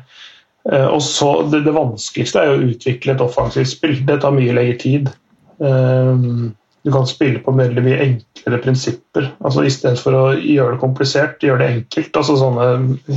[0.71, 3.97] eh, og så det, det, vanskeligste er å utvikle et offensivt spill.
[4.07, 5.11] Det tar mye lengre tid.
[5.59, 9.33] Du kan spille på veldig mye enklere prinsipper.
[9.43, 12.19] altså Istedenfor å gjøre det komplisert, gjøre det enkelt.
[12.21, 12.67] altså Sånne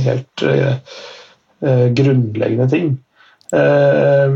[0.03, 0.43] helt
[1.63, 2.93] uh, grunnleggende ting.
[3.53, 4.33] Eh,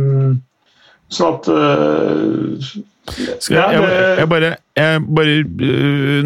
[1.08, 2.68] sånn at uh,
[3.18, 3.84] jeg, jeg,
[4.20, 5.36] jeg, bare, jeg, bare,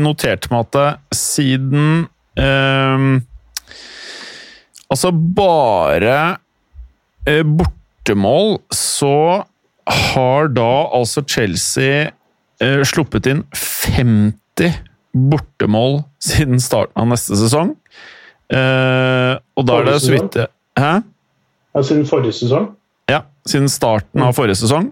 [0.02, 2.08] noterte meg at siden
[4.92, 6.16] Altså, bare
[7.46, 9.44] bortemål så
[9.86, 12.10] har da altså Chelsea
[12.88, 17.76] sluppet inn 50 bortemål siden starten av neste sesong.
[18.50, 20.42] Og da er det så vidt
[20.82, 20.91] Hæ?
[21.76, 22.72] Ja, siden forrige sesong?
[23.12, 24.91] Ja, siden starten av forrige sesong.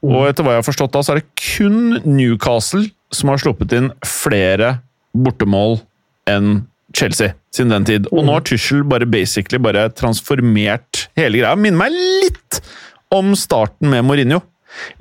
[0.00, 3.74] Og etter hva jeg har forstått, da, så er det kun Newcastle som har sluppet
[3.76, 4.78] inn flere
[5.12, 5.80] bortemål
[6.30, 6.62] enn
[6.96, 8.08] Chelsea siden den tid.
[8.14, 11.58] Og nå har Tussel bare basically bare transformert hele greia.
[11.58, 12.60] Minner meg litt
[13.14, 14.40] om starten med Mourinho.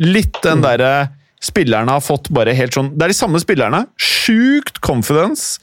[0.01, 3.86] Litt den derre Spillerne har fått bare helt sånn Det er de samme spillerne.
[3.95, 5.62] Sjukt confidence.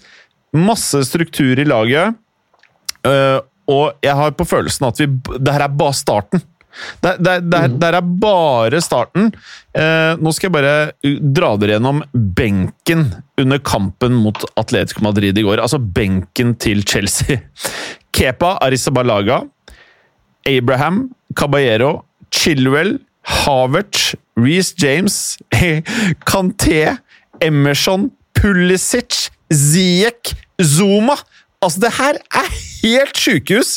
[0.57, 2.17] Masse struktur i laget.
[3.71, 6.43] Og jeg har på følelsen at vi Det her er bare starten.
[7.01, 7.85] Det, det, det, mm.
[7.89, 9.31] er bare starten.
[9.73, 13.07] Eh, nå skal jeg bare dra dere gjennom benken
[13.41, 15.63] under kampen mot Atletico Madrid i går.
[15.63, 17.41] Altså benken til Chelsea.
[18.17, 19.43] Kepa Arisabalaga.
[20.47, 22.03] Abraham Caballero.
[22.31, 25.39] Chilwell Havertz, Reece James,
[26.27, 26.97] Kanté,
[27.41, 31.17] Emerson, Pulisic, Ziek, Zuma.
[31.67, 32.51] Altså, det her er
[32.87, 33.77] helt sjukehus!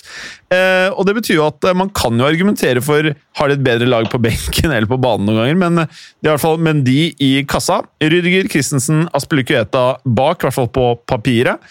[0.54, 3.64] Eh, og det betyr jo at eh, man kan jo argumentere for har de et
[3.66, 6.46] bedre lag på benken eller på banen noen ganger, men, eh, det er i hvert
[6.46, 11.66] fall, men de i kassa Rüdiger, Christensen, Aspelikueta bak, i hvert fall på papiret.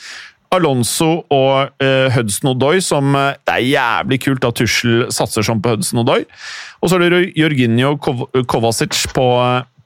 [0.48, 5.60] Alonso og uh, Hudson Odoi, som uh, Det er jævlig kult at Tussel satser sånn
[5.60, 6.22] på Hudson Odoi.
[6.80, 9.26] Og så er det Jorginho Kov Kovacic på,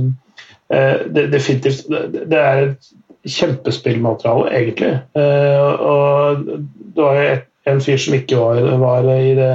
[1.09, 1.87] Definitivt.
[1.89, 2.89] Det er et
[3.25, 4.91] kjempespillmateriale, egentlig.
[5.17, 7.37] Og det var jo
[7.71, 9.49] en fyr som ikke var, var i det,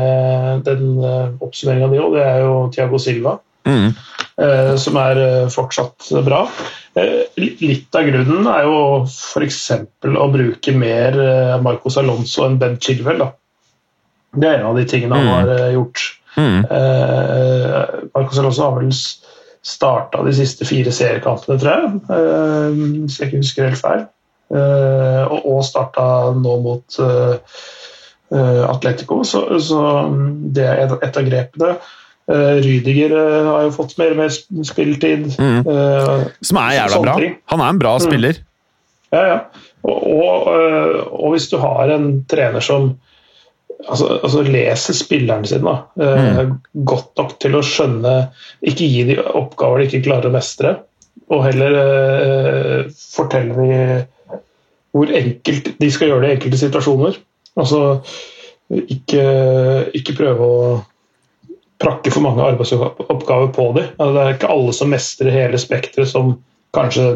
[0.66, 3.36] den oppsummeringa di, og det er jo Tiago Silva.
[3.64, 3.92] Mm.
[4.34, 5.20] Uh, som er
[5.54, 6.44] fortsatt bra.
[7.38, 9.60] litt av grunnen er jo f.eks.
[10.06, 11.16] å bruke mer
[11.62, 13.22] Marcos Alonso enn Ben Chilwell.
[13.22, 13.30] Da.
[14.34, 15.34] Det er en av de tingene han mm.
[15.34, 16.04] har gjort.
[16.34, 16.60] Mm.
[18.14, 21.90] Marcos Alonso har vel starta de siste fire seriekampene, tror jeg.
[23.06, 24.06] Hvis jeg ikke husker helt feil.
[24.54, 26.06] Og, og starta
[26.38, 27.00] nå mot
[28.34, 29.82] Atletico, så, så,
[30.54, 31.74] det er et av grepene.
[32.30, 35.26] Uh, Rydiger har jo fått mer og mer spilletid.
[35.36, 35.66] Mm.
[36.40, 37.16] Som er jævla bra.
[37.52, 38.04] Han er en bra mm.
[38.06, 38.40] spiller.
[39.14, 39.38] Ja, ja.
[39.84, 40.46] Og, og,
[41.12, 42.94] og, hvis du har en trener som
[43.84, 46.54] altså, altså leser spillerne sine da, mm.
[46.88, 48.14] godt nok til å skjønne
[48.64, 50.72] Ikke gi de oppgaver de ikke klarer å mestre,
[51.28, 53.78] og heller uh, fortelle de
[54.94, 57.16] hvor enkelt de skal gjøre det i enkelte situasjoner.
[57.58, 57.80] Altså
[58.70, 59.24] ikke,
[59.98, 60.68] ikke prøve å
[61.82, 63.88] prakke for mange arbeidsoppgaver på dem.
[63.98, 66.36] Altså, det er ikke alle som mestrer hele spekteret som
[66.76, 67.08] kanskje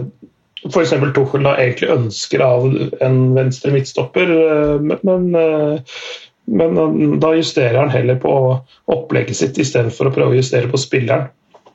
[0.66, 0.94] f.eks.
[1.14, 2.66] Tuchel da egentlig ønsker av
[3.07, 5.31] en venstre midtstopper, eh, men
[6.49, 8.33] men um, da justerer han heller på
[8.88, 11.29] opplegget sitt istedenfor å prøve å justere på spilleren.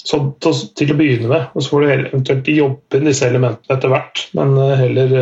[0.04, 3.94] Så til, å begynne med, og så får du eventuelt jobbe inn disse elementene etter
[3.94, 4.24] hvert.
[4.36, 5.14] Men heller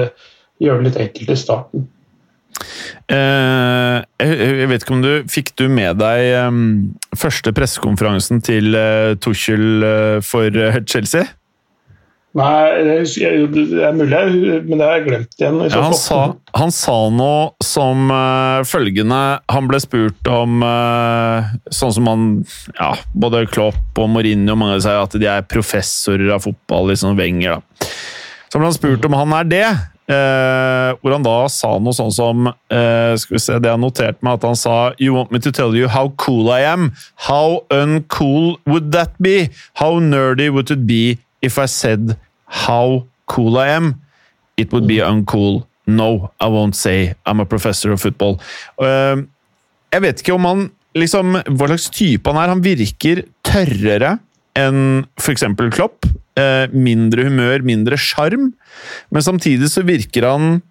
[0.61, 1.83] gjøre det litt enkelt i starten.
[3.11, 6.61] Uh, jeg vet ikke om du Fikk du med deg um,
[7.17, 10.49] første pressekonferansen til uh, Tuchel uh, for
[10.87, 11.27] Chelsea?
[12.31, 12.93] Nei, det
[13.27, 15.57] er mulig, men det har jeg glemt igjen.
[15.65, 16.19] Ja, han, sa,
[16.55, 19.19] han, sa, noe som uh, følgende
[19.51, 22.23] Han ble spurt om uh, Sånn som han
[22.77, 27.59] ja, Både Klopp og Mourinho mange sier at de er professorer av fotball, liksom Wenger.
[27.59, 27.91] da.
[28.47, 29.67] Så ble han spurt om han er det.
[30.11, 34.17] Uh, hvor han da sa noe sånn som eh, Skal vi se, det jeg noterte
[34.19, 36.89] notert meg, at han sa You want me to tell you how cool I am?
[37.29, 39.47] How uncool would that be?
[39.79, 42.17] How nerdy would it be if I said
[42.65, 44.01] how cool I am?
[44.57, 45.63] It would be uncool.
[45.87, 48.41] No, I won't say I'm a professor of football.
[48.83, 49.23] Eh,
[49.95, 52.51] jeg vet ikke om han liksom, Hva slags type han er.
[52.51, 54.17] Han virker tørrere
[54.59, 55.45] enn f.eks.
[55.75, 56.07] Klopp.
[56.39, 58.51] Eh, mindre humør, mindre sjarm.
[59.11, 60.61] Men samtidig så virker han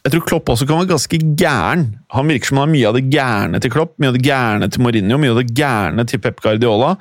[0.00, 1.82] Jeg tror Klopp også kan være ganske gæren.
[2.16, 4.68] Han virker som han har mye av det gærne til Klopp, mye av det gærne
[4.72, 6.94] til Mourinho, mye av det gærne til Pep Guardiola.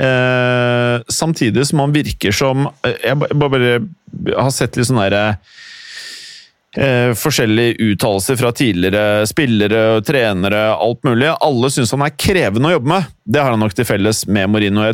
[0.00, 3.76] Eh, samtidig som han virker som eh, Jeg bare,
[4.32, 5.36] har sett litt sånn derre
[6.76, 11.30] eh, forskjellige uttalelser fra tidligere spillere trenere, alt mulig.
[11.44, 13.08] Alle syns han er krevende å jobbe med.
[13.26, 14.84] Det har han nok til felles med Mourinho.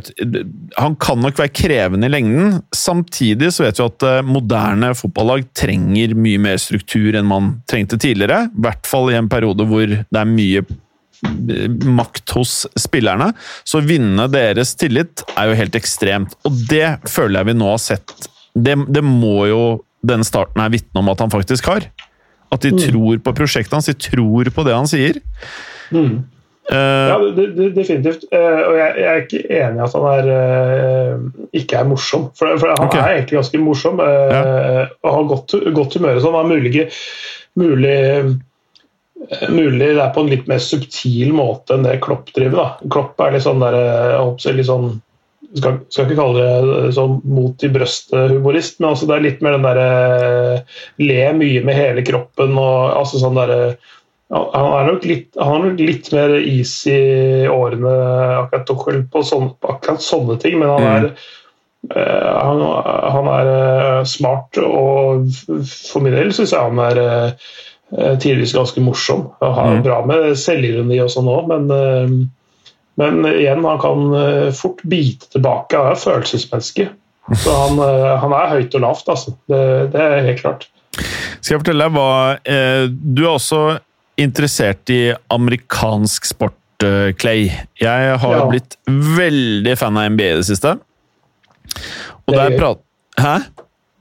[0.78, 2.60] Han kan nok være krevende i lengden.
[2.76, 8.00] Samtidig så vet vi at eh, moderne fotballag trenger mye mer struktur enn man trengte
[8.00, 8.46] tidligere.
[8.48, 11.68] I hvert fall i en periode hvor det er mye eh,
[12.00, 13.32] makt hos spillerne.
[13.64, 16.36] Så å vinne deres tillit er jo helt ekstremt.
[16.48, 18.16] Og det føler jeg vi nå har sett.
[18.52, 19.62] Det, det må jo
[20.02, 21.86] denne starten er vitne om at han faktisk har.
[22.52, 22.82] At de mm.
[22.84, 25.22] tror på prosjektet hans, de tror på det han sier.
[25.94, 26.24] Mm.
[26.70, 28.28] Uh, ja, det, det, definitivt.
[28.30, 32.28] Uh, og jeg, jeg, er ikke enig i at han er, uh, ikke er morsom.
[32.38, 33.02] For, for han okay.
[33.02, 34.42] er egentlig ganske morsom ja.
[35.02, 36.20] og har godt, godt humør.
[36.20, 36.86] Så Han er mulig,
[37.58, 37.96] mulig,
[39.50, 42.60] mulig det er på en litt mer subtil måte enn det Klopp driver.
[42.60, 42.92] Da.
[42.94, 43.80] Klopp er litt sånn der,
[44.54, 44.92] litt sånn
[45.58, 49.58] skal, skal ikke kalle det sånn mot i brøstet-humorist, men altså det er litt mer
[49.58, 49.88] den derre
[51.02, 53.74] Le mye med hele kroppen og altså sånn derre
[54.32, 57.92] han er nok litt, han er nok litt mer is i årene
[58.46, 58.70] akkurat
[59.12, 61.26] på, sånne, akkurat sånne ting, men han er, mm.
[61.92, 62.62] uh, han,
[63.12, 65.28] han, er uh, smart, og
[65.68, 67.52] for min del syns jeg han er uh,
[68.22, 69.28] tidvis ganske morsom.
[69.44, 69.84] Han har mm.
[69.84, 72.30] bra med selvironi og sånn òg, men
[73.00, 75.78] men igjen, han kan eh, fort bite tilbake.
[75.78, 76.90] Han er følelsesmenneske.
[77.30, 79.34] Så han, eh, han, er høyt og lavt, altså.
[79.50, 79.62] Det,
[79.94, 80.68] det, er helt klart.
[81.40, 82.08] Skal jeg fortelle deg hva
[82.44, 83.62] eh, Du er også
[84.20, 85.00] interessert i
[85.32, 87.48] amerikansk sport, eh, Clay.
[87.80, 88.44] Jeg har ja.
[88.50, 90.76] blitt veldig fan av NBA i det siste.
[92.26, 92.82] Og det er prat...
[93.20, 93.36] Hæ?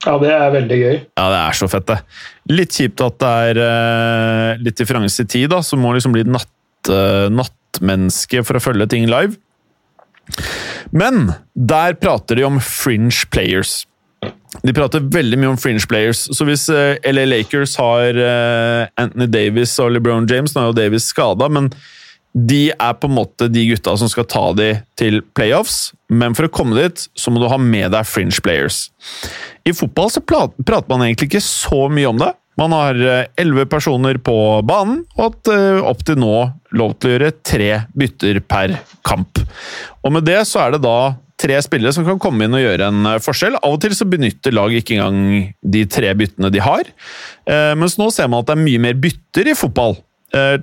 [0.02, 0.96] Ja, det er veldig gøy.
[1.14, 2.00] Ja, det er så fett, det.
[2.50, 6.90] Litt kjipt at det er litt differanse i tid, da, så må liksom bli natt,
[7.30, 9.38] natt nattmenneske for å følge ting live.
[10.92, 13.86] Men der prater de om fringe players.
[14.62, 19.30] De prater veldig mye om fringe players, så hvis eh, LA Lakers har uh, Anthony
[19.32, 21.72] Davis og LeBron James Nå er jo Davis skada, men
[22.32, 26.48] de er på en måte de gutta som skal ta de til playoffs, men for
[26.48, 28.86] å komme dit, så må du ha med deg fringe players.
[29.68, 33.66] I fotball så prater man egentlig ikke så mye om det, man har eh, elleve
[33.70, 34.36] personer på
[34.68, 36.36] banen, og hatt eh, opp til nå
[36.78, 39.42] lov til å gjøre tre bytter per kamp.
[40.04, 42.92] Og med det så er det da tre spillere som kan komme inn og gjøre
[42.92, 43.58] en eh, forskjell.
[43.62, 46.88] Av og til så benytter lag ikke engang de tre byttene de har.
[47.80, 49.98] Mens nå ser man at det er mye mer bytter i fotball.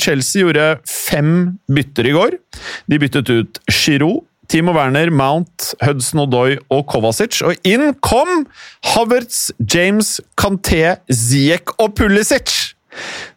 [0.01, 2.37] Chelsea gjorde fem bytter i går.
[2.89, 7.43] De byttet ut Giroud, Timo Werner, Mount, Hudson Odoi og Kovacic.
[7.45, 8.47] Og inn kom
[8.95, 12.75] Havertz, James, Kanté, Ziek og Pulisic!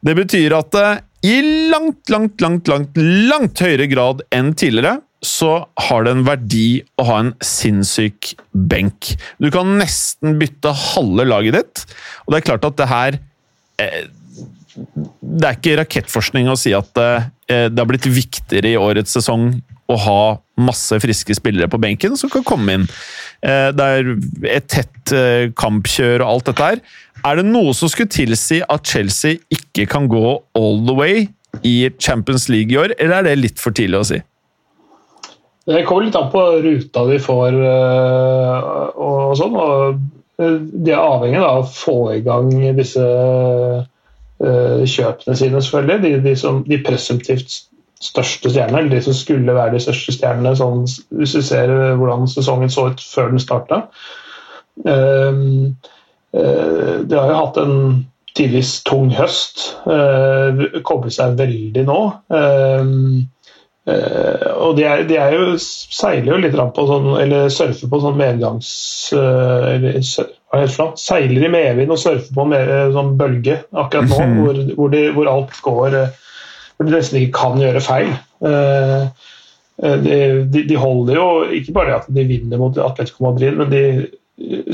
[0.01, 1.37] Det betyr at eh, i
[1.69, 7.05] langt, langt, langt, langt, langt høyere grad enn tidligere så har det en verdi å
[7.05, 9.11] ha en sinnssyk benk.
[9.37, 11.83] Du kan nesten bytte halve laget ditt,
[12.25, 13.19] og det er klart at det her
[13.81, 14.01] eh,
[15.21, 17.29] Det er ikke rakettforskning å si at eh,
[17.69, 19.51] det har blitt viktigere i årets sesong
[19.91, 20.21] å ha
[20.61, 22.87] masse friske spillere på benken som kan komme inn.
[23.41, 24.09] Eh, det er
[24.57, 26.81] et tett eh, kampkjør og alt dette her.
[27.27, 30.25] Er det noe som skulle tilsi at Chelsea ikke kan gå
[30.57, 31.27] all the way
[31.67, 34.21] i Champions League i år, eller er det litt for tidlig å si?
[35.71, 39.57] Det kommer litt an på ruta vi får eh, og sånn.
[39.57, 39.99] og
[40.41, 43.03] De er avhengig av å få i gang disse
[44.41, 45.97] kjøpene sine, selvfølgelig.
[46.01, 47.59] De, de, som, de presumptivt
[48.01, 50.85] største stjernene, eller de som skulle være de største stjernene, sånn,
[51.19, 53.83] hvis du ser hvordan sesongen så ut før den starta.
[54.87, 55.69] Uh,
[56.33, 57.75] uh, de har jo hatt en
[58.37, 59.67] tidvis tung høst.
[59.85, 61.99] Uh, kobler seg veldig nå.
[62.31, 63.21] Uh,
[63.91, 68.19] og de, er, de er jo, seiler jo litt på sånn, eller surfer på sånn
[68.19, 68.69] medgangs...
[69.17, 69.97] eller?
[71.01, 75.31] Seiler i medvind og surfer på en sånn bølge akkurat nå, hvor, hvor, de, hvor
[75.31, 75.97] alt går
[76.81, 78.09] hvor de nesten ikke kan gjøre feil.
[78.41, 79.03] Eh,
[79.83, 80.17] eh, de,
[80.49, 81.27] de, de, holder jo
[81.59, 83.83] ikke bare at de vinner mot Atletico Madrid, men de,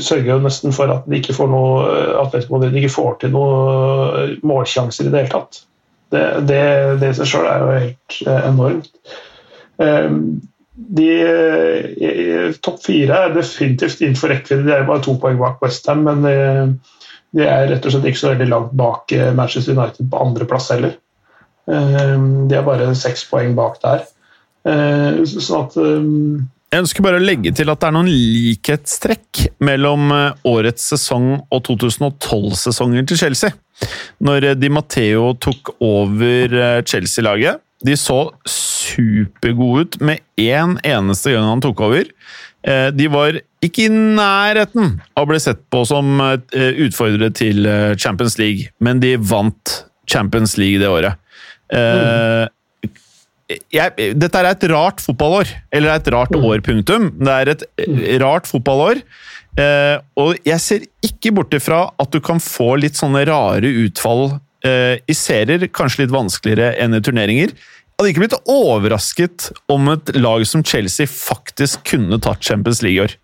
[0.00, 1.88] sørger jo nesten for at de ikke får noe
[2.22, 5.58] Atletico Madrid ikke får til noen målsjanser i det hele tatt.
[6.08, 6.62] Det, det,
[7.02, 8.94] det i seg sjøl er jo helt enormt.
[10.96, 11.08] De
[12.64, 14.70] Topp fire er definitivt innenfor rekkevidde.
[14.70, 18.32] De er bare to poeng bak Westham, men de er rett og slett ikke så
[18.32, 20.96] veldig langt bak Manchester United på andreplass heller.
[21.68, 24.06] De er bare seks poeng bak der.
[24.64, 25.76] Sånn at
[26.68, 31.30] jeg ønsker bare å legge til at det er noen likhetstrekk mellom eh, årets sesong
[31.40, 33.54] og 2012-sesongen til Chelsea.
[34.20, 37.62] Når Di Matteo tok over eh, Chelsea-laget.
[37.80, 42.10] De så supergode ut med én eneste gang han tok over.
[42.60, 47.64] Eh, de var ikke i nærheten av å bli sett på som utfordrere til
[47.96, 49.78] Champions League, men de vant
[50.10, 51.16] Champions League det året.
[51.72, 52.54] Mm
[53.48, 55.50] jeg, dette er et rart fotballår.
[55.74, 56.44] Eller et rart mm.
[56.44, 57.10] år, punktum.
[57.16, 58.02] Det er et mm.
[58.22, 59.00] rart fotballår.
[59.58, 64.38] Eh, og jeg ser ikke bort ifra at du kan få litt sånne rare utfall
[64.66, 65.68] eh, i serier.
[65.72, 67.54] Kanskje litt vanskeligere enn i turneringer.
[67.56, 73.00] Jeg hadde ikke blitt overrasket om et lag som Chelsea faktisk kunne tatt Champions League
[73.00, 73.16] i år.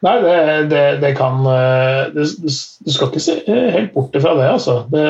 [0.00, 0.36] Nei, det,
[0.70, 4.78] det, det kan eh, det, Du skal ikke se helt bort fra det, altså.
[4.88, 5.04] Det,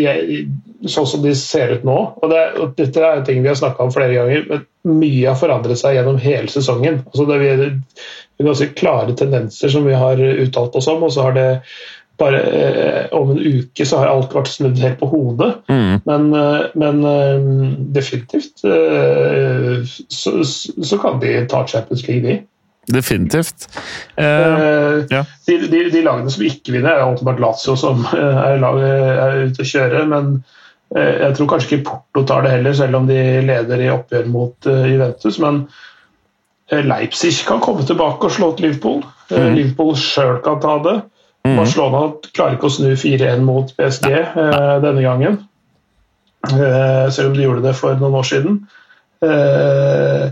[0.00, 0.44] jeg,
[0.88, 1.98] sånn som de ser ut nå.
[2.16, 4.66] og, det, og Dette er ting vi har snakka om flere ganger, men
[5.02, 7.02] mye har forandret seg gjennom hele sesongen.
[7.10, 7.66] Altså det er
[8.40, 11.48] ganske klare tendenser som vi har uttalt oss om, og så har det
[12.20, 15.50] bare eh, om en uke så har alt vært snudd helt på hodet.
[15.72, 16.02] Mm.
[16.04, 17.46] Men, eh, men eh,
[17.96, 22.36] definitivt så, så, kan de ta Champions League, de.
[22.90, 23.68] Definitivt.
[24.18, 25.24] Uh, uh, ja.
[25.46, 29.64] de, de, de, lagene som ikke vinner, er åpenbart Lazio, som er, lag, er ute
[29.64, 30.06] å kjøre.
[30.10, 30.40] Men
[30.96, 34.26] Eh, jeg tror kanskje ikke Porto tar det heller, selv om de leder i oppgjør
[34.30, 35.38] mot eh, Juventus.
[35.42, 35.62] Men
[36.70, 39.04] eh, Leipzig kan komme tilbake og slå til Liverpool.
[39.30, 39.52] Mm.
[39.54, 40.96] Liverpool sjøl kan ta det.
[41.46, 41.54] Mm.
[41.56, 42.02] Barcelona
[42.34, 45.40] klarer ikke å snu 4-1 mot PSG eh, denne gangen.
[46.50, 48.60] Eh, selv om de gjorde det for noen år siden.
[49.22, 50.26] Eh,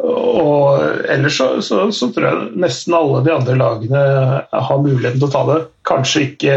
[0.00, 4.04] og ellers så, så, så, tror jeg nesten alle de andre lagene
[4.48, 5.58] har muligheten til å ta det.
[5.90, 6.54] Kanskje ikke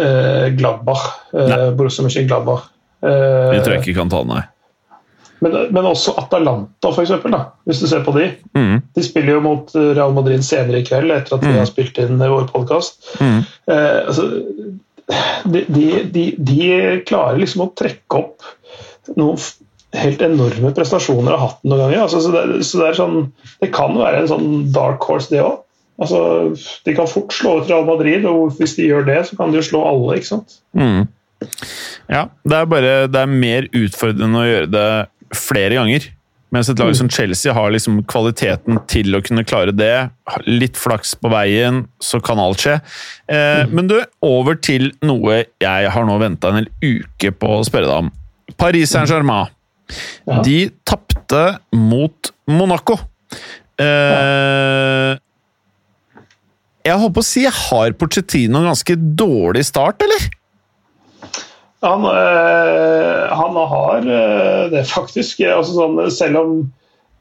[0.00, 1.20] Eh, Gladbach.
[1.32, 2.62] Eh, Borussia Mönchengladbach.
[3.02, 4.42] Eh, de tror jeg ikke kan ta, nei.
[5.40, 8.26] Men, men også Atalanta, for eksempel, da, hvis du ser på de.
[8.56, 8.82] Mm.
[8.96, 11.58] De spiller jo mot Real Madrid senere i kveld, etter at vi mm.
[11.62, 13.00] har spilt inn vår podkast.
[13.20, 13.38] Mm.
[13.72, 14.28] Eh, altså,
[15.48, 16.60] de, de, de, de,
[17.08, 18.44] klarer liksom å trekke opp
[19.16, 19.40] noen
[19.98, 22.04] helt enorme prestasjoner har hatt noen ganger.
[22.04, 23.18] Altså, så, det, så det, sånn,
[23.62, 25.62] det, kan være en sånn dark horse, det òg.
[26.00, 26.20] Altså,
[26.86, 29.60] de kan fort slå ut Real Madrid, og hvis de gjør det, så kan de
[29.60, 30.60] jo slå alle, ikke sant?
[30.72, 31.10] Mm.
[32.10, 34.88] Ja, det er bare det er mer utfordrende å gjøre det
[35.36, 36.08] flere ganger.
[36.50, 36.98] Mens et lag mm.
[36.98, 40.10] som Chelsea har liksom kvaliteten til å kunne klare det.
[40.48, 42.80] Litt flaks på veien, så kan alt skje.
[43.30, 43.76] Eh, mm.
[43.76, 47.86] Men du, over til noe jeg har nå venta en hel uke på å spørre
[47.86, 48.10] deg om.
[48.58, 49.54] Paris Saint-Germain.
[50.26, 50.40] Ja.
[50.46, 51.44] De tapte
[51.76, 52.98] mot Monaco.
[53.80, 55.16] Eh,
[56.80, 60.28] jeg holdt på å si, har Pochettino en ganske dårlig start, eller?
[61.84, 65.40] Han, øh, han har øh, det, faktisk.
[65.48, 66.56] Altså, sånn, selv om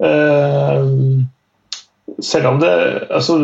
[0.04, 0.88] øh,
[2.20, 2.72] Selv om det
[3.14, 3.38] altså,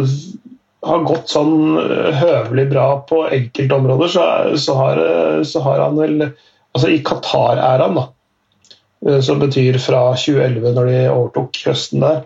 [0.84, 1.78] har gått sånn
[2.20, 4.26] høvelig bra på enkelte områder, så,
[4.60, 5.00] så, har,
[5.48, 8.10] så har, han vel Altså i Qatar-æraen, da,
[9.22, 12.24] som betyr fra 2011, når de overtok høsten der,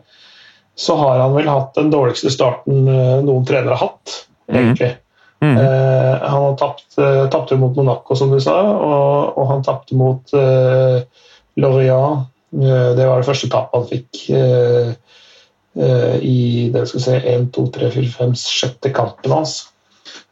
[0.79, 4.59] så har han vel hatt den dårligste starten eh, noen trenere har hatt, mhm.
[4.59, 4.91] egentlig.
[5.39, 5.55] Mm.
[5.55, 9.95] Uh, han har tapt, uh, tapte mot Monaco, som du sa, og, og han tapte
[9.95, 10.97] mot eh,
[11.59, 12.27] Lorient.
[12.49, 14.19] Det var det første tapet han fikk
[16.25, 16.39] i
[16.73, 19.53] det skal si, 1, 2, 3, 4, 5, sjette kampen hans.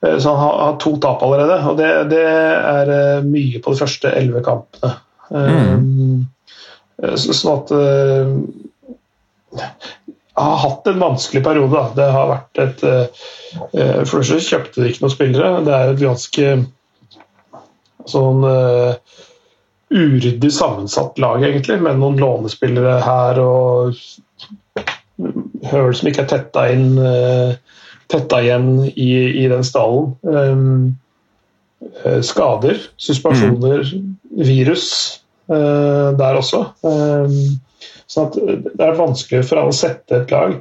[0.02, 4.16] så han har, har, to tap allerede, og det, det er mye på de første
[4.18, 4.96] elleve kampene.
[5.32, 6.28] Mm.
[7.20, 7.72] sånn at
[9.58, 11.82] Jeg har hatt en vanskelig periode.
[11.98, 13.28] Det har vært et uh,
[14.08, 15.64] For det kjøpte de ikke noen spillere.
[15.66, 16.52] Det er et ganske
[18.08, 18.46] sånn
[19.88, 23.98] uryddig sammensatt lag, egentlig, med noen lånespillere her og
[25.68, 26.96] høl som ikke er tetta inn
[28.12, 29.12] tetta igjen i,
[29.44, 30.96] i den stallen.
[32.24, 34.14] Skader, suspensjoner, mm.
[34.38, 34.90] Virus
[35.48, 36.60] der også.
[36.84, 37.36] Um,
[38.08, 38.38] Sånn at
[38.80, 40.56] det er vanskelig for alle å sette et lag.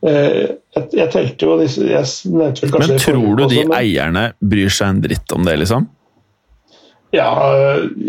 [0.00, 0.36] Eh,
[0.72, 2.54] jeg, jeg telte jo disse Men
[3.02, 5.90] tror du de eierne bryr seg en dritt om det, liksom?
[7.12, 7.26] Ja,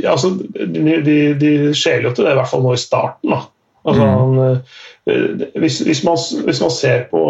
[0.07, 3.33] altså De, de, de skjeler jo til det, i hvert fall nå i starten.
[3.33, 3.41] da.
[3.81, 4.39] Altså, mm.
[5.11, 7.23] eh, hvis, hvis, man, hvis, man, ser på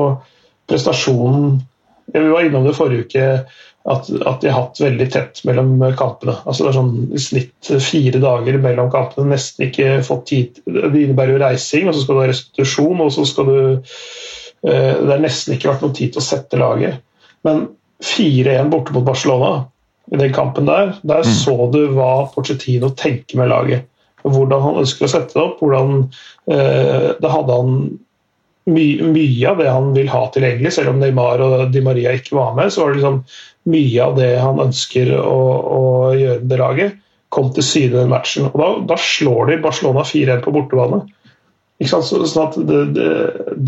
[0.68, 1.62] prestasjonen
[2.12, 3.28] Vi var innom det forrige uke,
[3.90, 6.36] at, at de har hatt veldig tett mellom kampene.
[6.46, 9.32] Altså Det er sånn i snitt fire dager mellom kampene.
[9.34, 13.14] Nesten ikke fått tid Det innebærer jo reising, og så skal du ha restitusjon, og
[13.16, 17.02] så skal du eh, Det har nesten ikke vært noe tid til å sette laget.
[17.48, 17.70] Men
[18.06, 19.54] 4-1 borte mot Barcelona,
[20.12, 21.34] i den kampen der, der mm.
[21.42, 23.88] så du hva Porcetino tenker med laget.
[24.22, 25.62] Hvordan han ønsker å sette det opp.
[25.64, 26.04] hvordan
[26.52, 27.78] eh, Det hadde han
[28.70, 32.38] mye, mye av det han vil ha tilgjengelig, selv om Neymar og Di Maria ikke
[32.38, 32.74] var med.
[32.74, 33.24] så var det liksom
[33.70, 35.82] Mye av det han ønsker å, å
[36.18, 36.96] gjøre med det laget,
[37.30, 38.48] kom til syne i den matchen.
[38.50, 41.04] og Da, da slår de Barcelona 4-1 på bortebane.
[41.78, 42.00] Ikke?
[42.02, 43.12] Så, sånn at det, det,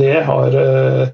[0.01, 1.13] det har eh,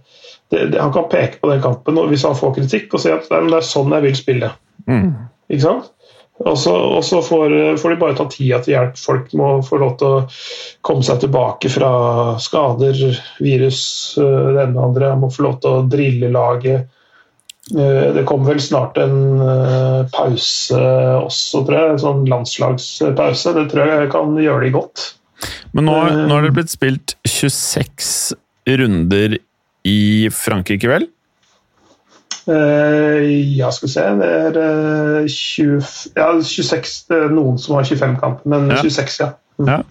[0.55, 3.41] det, Han kan peke på den kampen hvis han får kritikk, og si at det
[3.59, 4.53] er sånn jeg vil spille.
[4.87, 5.11] Mm.
[5.51, 5.91] Ikke sant?
[6.47, 8.99] Og så, får, får, de bare ta tida til hjelp.
[8.99, 10.21] Folk må få lov til å
[10.87, 11.91] komme seg tilbake fra
[12.39, 13.01] skader,
[13.43, 13.81] virus,
[14.21, 15.11] eh, det ene og andre.
[15.19, 16.87] Må få lov til å drille laget.
[17.75, 20.79] Eh, det kommer vel snart en eh, pause
[21.19, 21.91] også, tror jeg.
[21.91, 23.55] En sånn landslagspause.
[23.59, 25.09] Det tror jeg kan gjøre de godt.
[25.75, 28.33] Men nå, nå har det blitt spilt 26
[28.79, 29.35] runder
[29.87, 30.01] i
[30.33, 31.11] Frankrike, vel?
[32.49, 33.21] Uh,
[33.59, 38.15] ja, skal vi se Det er uh, 20, ja, 26 er noen som har 25
[38.21, 38.79] kamper, men ja.
[38.81, 39.33] 26, ja.
[39.59, 39.69] Mm.
[39.69, 39.81] ja.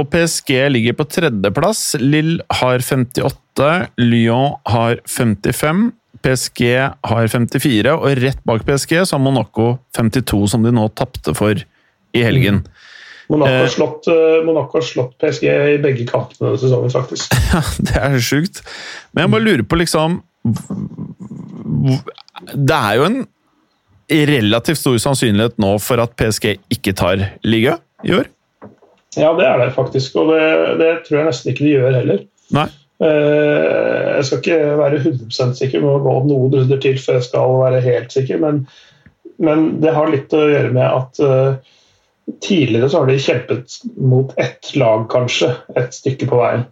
[0.00, 1.82] Og PSG ligger på tredjeplass.
[2.00, 3.68] Lill har 58,
[4.00, 5.92] Lyon har 55.
[6.24, 11.36] PSG har 54, og rett bak PSG så har Monaco 52, som de nå tapte
[11.36, 12.64] for i helgen.
[12.64, 12.90] Mm.
[13.34, 14.08] Monaco har, slått,
[14.48, 17.36] Monaco har slått PSG i begge kampene denne sesongen, faktisk.
[17.52, 18.64] Ja, det er sjukt.
[19.12, 20.22] Men jeg bare lurer på, liksom
[21.64, 23.20] det er jo en
[24.10, 28.28] relativt stor sannsynlighet nå for at PSG ikke tar liga i år?
[29.16, 30.46] Ja, det er det faktisk, og det,
[30.80, 32.24] det tror jeg nesten ikke de gjør heller.
[32.54, 32.66] Nei.
[33.02, 37.56] Eh, jeg skal ikke være 100 sikker, må gå noen runder til før jeg skal
[37.62, 38.60] være helt sikker, men,
[39.42, 41.80] men det har litt å gjøre med at uh,
[42.44, 46.66] tidligere så har de kjempet mot ett lag, kanskje, et stykke på veien.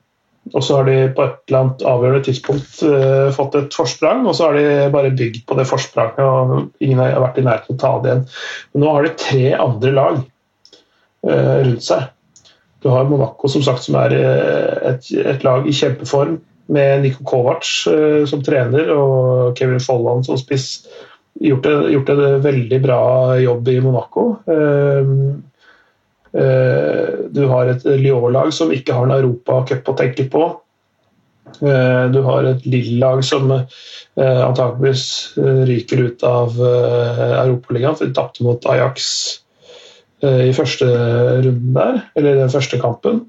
[0.51, 4.35] Og så har de på et eller annet avgjørende tidspunkt uh, fått et forsprang, og
[4.35, 7.79] så har de bare bygd på det forspranget, og ingen har vært i nærheten av
[7.79, 8.25] å ta det igjen.
[8.73, 12.09] Men nå har de tre andre lag uh, rundt seg.
[12.83, 16.41] Du har Monaco, som sagt, som er uh, et, et, lag i kjempeform,
[16.73, 17.67] med Niko Kovac
[18.31, 20.87] som trener og Kevin Folland som spiss.
[21.43, 23.01] Gjort, gjort en veldig bra
[23.43, 24.29] jobb i Monaco.
[24.47, 25.52] Uh, Eh,
[26.33, 30.47] du har et Lyon-lag som ikke har en europacup å tenke på.
[31.61, 35.05] Eh, du har et Lill-lag som eh, antakeligvis
[35.69, 39.07] ryker ut av Europaligaen, for de tapte mot Ajax
[40.23, 43.25] i første runden der, eller den første kampen.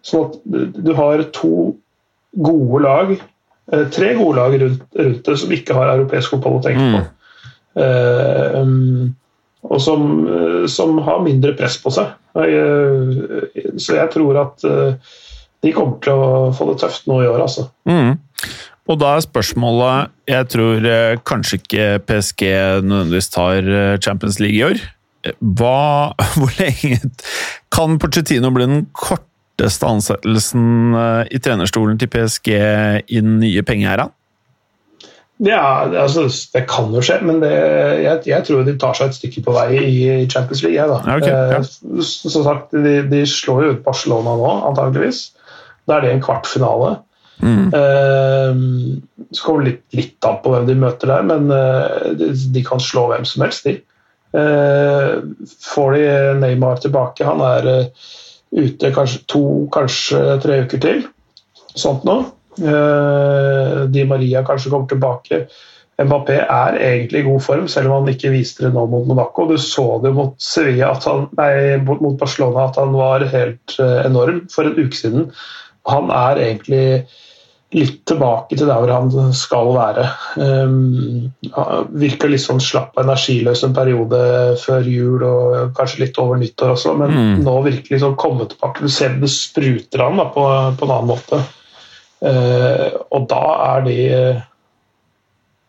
[0.00, 1.74] Så du har to
[2.40, 3.12] gode lag,
[3.92, 7.02] tre gode lag rundt, rundt det, som ikke har europeisk fotball å tenke på.
[7.76, 9.10] Mm.
[9.68, 12.14] Og som, eh, som, har mindre press på seg.
[12.38, 15.14] Eh, så jeg tror at eh,
[15.64, 17.68] de kommer til å få det tøft nå i år, altså.
[17.88, 18.16] Mm.
[18.88, 20.84] Og da er spørsmålet Jeg tror
[21.28, 22.44] kanskje ikke PSG
[22.86, 23.66] nødvendigvis tar
[24.00, 24.80] Champions League i år.
[25.58, 27.10] Hva, hvor lenge
[27.74, 30.96] Kan Porcettino bli den korteste ansettelsen
[31.28, 34.14] i trenerstolen til PSG i den nye pengeæraen?
[35.38, 36.24] Ja, altså,
[36.54, 37.52] det kan jo skje, men det,
[38.02, 40.74] jeg, jeg, tror de tar seg et stykke på vei i Champions League.
[40.74, 40.98] Jeg, da.
[41.14, 41.60] Okay, ja.
[41.60, 45.28] eh, som sagt, de, de, slår jo ut Barcelona nå, antageligvis.
[45.86, 46.96] Da er det en kvartfinale.
[47.38, 47.68] Mm.
[47.70, 52.64] Eh, så kommer litt, litt an på hvem de møter der, men eh, de, de,
[52.66, 53.78] kan slå hvem som helst, de.
[54.38, 55.12] Eh,
[55.68, 56.08] får de
[56.40, 58.10] Neymar tilbake, han er eh,
[58.58, 61.06] ute kanskje to, kanskje tre uker til.
[61.78, 62.32] Sånt noe.
[62.58, 65.46] Eh, Di Maria kanskje kommer tilbake.
[65.98, 69.48] Mbappé er egentlig i god form, selv om han ikke viste det nå mot Monaco.
[69.50, 74.44] Du så det mot, Sevilla han, nei, mot Barcelona at han var helt eh, enorm
[74.52, 75.32] for en uke siden.
[75.90, 76.84] Han er egentlig
[77.74, 80.06] litt tilbake til der hvor han skal være.
[80.40, 81.28] Um,
[82.00, 84.20] virker litt sånn slapp og energiløs en periode
[84.62, 87.44] før jul og kanskje litt over nyttår også, men mm.
[87.44, 88.86] nå virkelig sånn komme tilbake.
[88.86, 90.46] Du ser det spruter han da, på,
[90.78, 91.42] på en annen måte.
[92.18, 94.44] Uh, og da er de uh,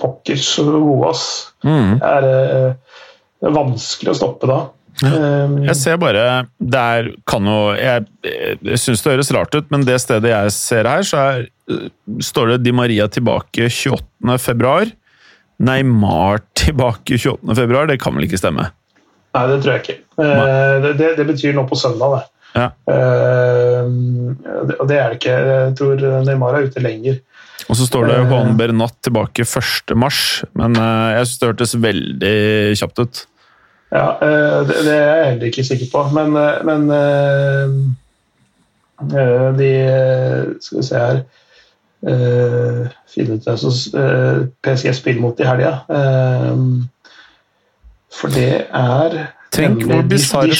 [0.01, 1.23] pokker så gode, ass.
[1.65, 1.99] Mm.
[1.99, 2.27] Det er
[2.73, 4.59] uh, vanskelig å stoppe da.
[4.99, 6.23] Jeg ser bare
[6.59, 10.51] Det er, kan jo Jeg, jeg syns det høres rart ut, men det stedet jeg
[10.51, 11.45] ser her, så er,
[12.25, 14.89] står det Di Maria tilbake 28.2.
[15.63, 17.85] Neymar tilbake 28.2.
[17.93, 18.67] Det kan vel ikke stemme?
[19.37, 19.97] Nei, det tror jeg ikke.
[20.19, 22.38] Det, det, det, betyr nå på søndag, det.
[22.55, 22.69] Ja.
[22.89, 23.89] Eh,
[24.79, 25.35] og det er det ikke.
[25.49, 27.19] Jeg tror Neymar er ute lenger.
[27.69, 28.29] Og så står det Eh.
[28.31, 29.93] Juan Bernat tilbake 1.
[29.95, 32.37] mars, men eh, jeg syns det hørtes veldig
[32.79, 33.25] kjapt ut.
[33.91, 37.67] Ja, eh, det, det er jeg heller ikke sikker på, men, eh, men eh,
[39.17, 39.69] eh, de
[40.61, 41.21] Skal vi se her
[42.05, 45.71] eh, Finne ut hvem som eh, PSG spiller mot i helga.
[45.89, 46.55] Eh,
[48.19, 49.19] for det er
[49.55, 50.53] Tenk hvor bisarre.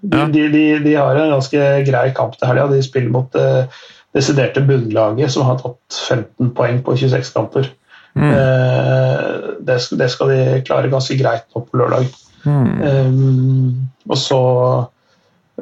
[0.00, 2.68] De, de, de, de har en ganske grei kamp til helga.
[2.70, 3.48] De spiller mot det
[4.14, 7.72] desiderte bunnlaget, som har tatt 15 poeng på 26 kamper.
[8.14, 8.30] Mm.
[8.30, 9.24] Eh,
[9.66, 12.06] det, det skal de klare ganske greit nå på lørdag.
[12.44, 12.70] Mm.
[12.84, 13.68] Um,
[14.04, 14.40] og så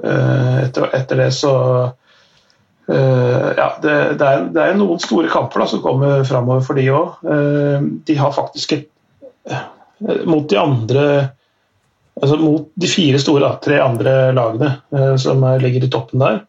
[0.02, 5.68] etter, etter det så uh, Ja, det, det, er, det er noen store kamper da,
[5.70, 7.20] som kommer framover for de òg.
[7.22, 8.88] Uh, de har faktisk et
[9.52, 9.68] uh,
[10.26, 11.04] Mot de andre
[12.20, 16.42] Altså mot de fire store, tre andre lagene uh, som ligger i toppen der,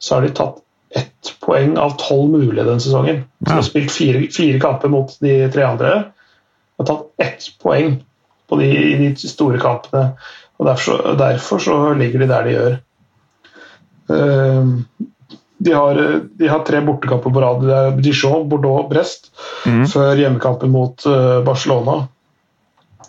[0.00, 0.62] så har de tatt
[0.94, 3.24] ett poeng av tolv mulige denne sesongen.
[3.42, 5.92] Så de har spilt fire, fire kamper mot de tre andre.
[6.78, 7.96] Har tatt ett poeng
[8.48, 10.12] på de, i de store kampene.
[10.58, 12.76] og Derfor, så- derfor så ligger de der de gjør.
[14.14, 14.84] Ehm,
[15.64, 15.94] De har,
[16.38, 17.62] de har tre bortekamper på rad.
[17.64, 19.30] Det er Dijon, Bordeaux, Brest.
[19.64, 19.86] Mm.
[19.88, 21.94] Før hjemmekampen mot eh, Barcelona.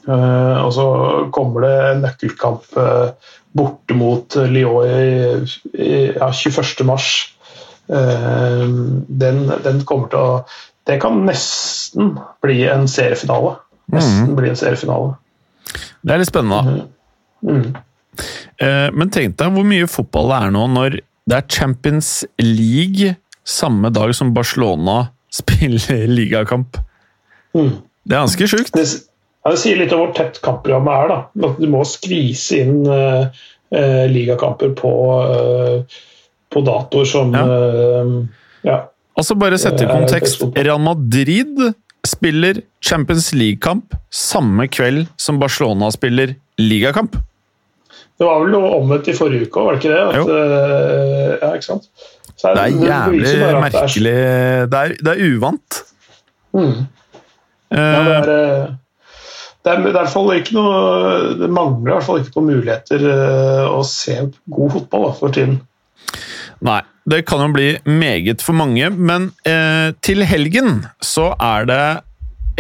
[0.06, 0.88] Eh, og så
[1.34, 6.86] kommer det en nøkkelkamp eh, borte mot eh, Lyon ja, 21.
[6.86, 7.10] mars.
[7.90, 10.30] Ehm, den, den kommer til å
[10.86, 12.12] Det kan nesten
[12.46, 13.56] bli en seriefinale.
[13.94, 15.16] Nesten bli en seriefinale.
[16.06, 16.84] Det er litt spennende.
[17.42, 17.72] Mm.
[18.94, 23.90] Men tenk deg hvor mye fotball det er nå når det er Champions League samme
[23.90, 25.08] dag som Barcelona
[25.42, 26.78] spiller ligakamp.
[27.58, 27.82] Mm.
[28.06, 28.78] Det er ganske sjukt.
[28.78, 28.86] Det,
[29.54, 31.12] det sier litt om hvor tett kampprogrammet er.
[31.12, 31.18] da.
[31.50, 33.28] At du må skvise inn uh,
[33.76, 36.00] uh, ligakamper på, uh,
[36.50, 37.46] på datoer som Ja.
[38.66, 38.80] ja.
[39.16, 40.42] Altså Bare sette i kontekst.
[40.58, 41.62] Real Madrid
[42.06, 47.16] spiller Champions League-kamp samme kveld som Barcelona spiller ligakamp.
[48.16, 50.04] Det var vel noe omvendt i forrige uke òg, var det ikke det?
[50.20, 51.88] At, ja, ikke sant?
[52.36, 54.14] Så Det er jævlig det er- merkelig.
[54.72, 55.80] Det er, det er uvant.
[56.56, 56.86] Mm.
[57.72, 58.76] Ja, det, er,
[59.66, 60.74] det, er, det, er noe,
[61.40, 65.34] det mangler i hvert fall ikke på muligheter eh, å se god fotball da, for
[65.34, 65.58] tiden.
[66.66, 71.86] Nei, det kan jo bli meget for mange, men eh, til helgen så er det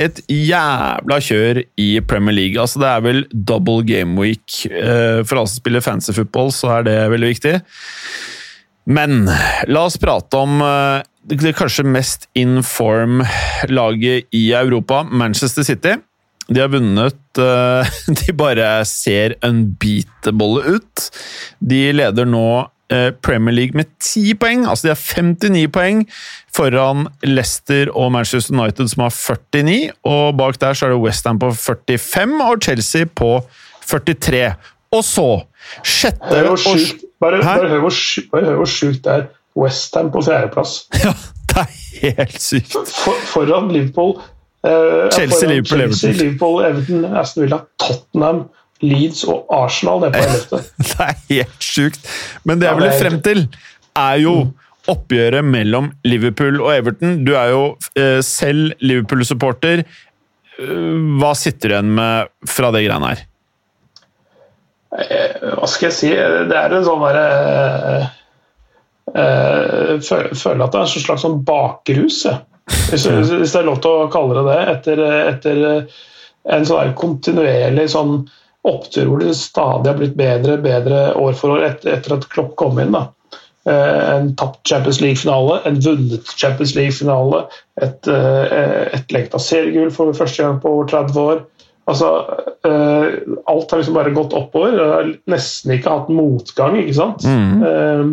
[0.02, 2.60] et jævla kjør i Premier League.
[2.60, 4.66] Altså, det er vel double game week.
[4.66, 7.54] Eh, for alle som spiller fancy football, så er det veldig viktig.
[8.86, 9.30] Men
[9.72, 15.96] la oss prate om eh, det kanskje mest in form-laget i Europa, Manchester City.
[16.48, 17.88] De har vunnet eh,
[18.22, 21.06] De bare ser unbeatable ut.
[21.60, 22.44] De leder nå
[22.94, 24.66] eh, Premier League med ti poeng.
[24.70, 26.04] Altså de har 59 poeng
[26.56, 29.90] foran Leicester og Manchester United, som har 49.
[30.06, 33.32] Og bak der så er det Westham på 45 og Chelsea på
[33.90, 34.46] 43.
[34.96, 35.28] Og så
[35.84, 39.26] sjette Hør sjukt bare, bare hør hvor sjukt- det er.
[39.56, 40.82] Westham på fjerdeplass.
[41.06, 41.14] Ja,
[41.48, 42.74] det er helt sykt.
[42.92, 44.18] For, foran Liverpool
[45.14, 46.14] Chelsea, Liverpool, Chelsea.
[46.18, 48.44] Liverpool, Everton, Aston Villa, Tottenham,
[48.84, 50.64] Leeds og Arsenal nede på 11.
[50.90, 52.08] Det er helt sjukt.
[52.44, 53.46] Men det jeg vil er- frem til,
[53.96, 54.34] er jo
[54.92, 57.22] oppgjøret mellom Liverpool og Everton.
[57.26, 57.62] Du er jo
[57.98, 59.86] eh, selv Liverpool-supporter.
[60.60, 60.84] Eh,
[61.22, 63.24] Hva sitter du igjen med fra det greiene her?
[64.96, 66.12] Eh, Hva skal jeg si?
[66.52, 67.26] Det er en sånn derre
[67.96, 68.06] eh,
[69.16, 72.22] eh, Føler at det er en slags sånn bakrus.
[72.66, 74.60] Hvis, hvis det er lov til å kalle det det.
[74.74, 75.04] Etter,
[75.34, 75.64] etter
[76.56, 78.20] en sånn kontinuerlig sånn
[78.66, 82.56] opptur hvor det stadig har blitt bedre bedre år for år etter, etter at Klopp
[82.58, 82.96] kom inn.
[82.96, 83.08] da.
[83.70, 87.44] Eh, En tapt Champions League-finale, en vunnet Champions League-finale,
[87.82, 91.44] et, eh, et lengta seriegull for første gang på over 30 år.
[91.88, 92.10] Altså,
[92.66, 94.74] eh, alt har liksom bare gått oppover.
[94.74, 97.26] Jeg har nesten ikke hatt motgang, ikke sant?
[97.26, 98.06] Eh, eh,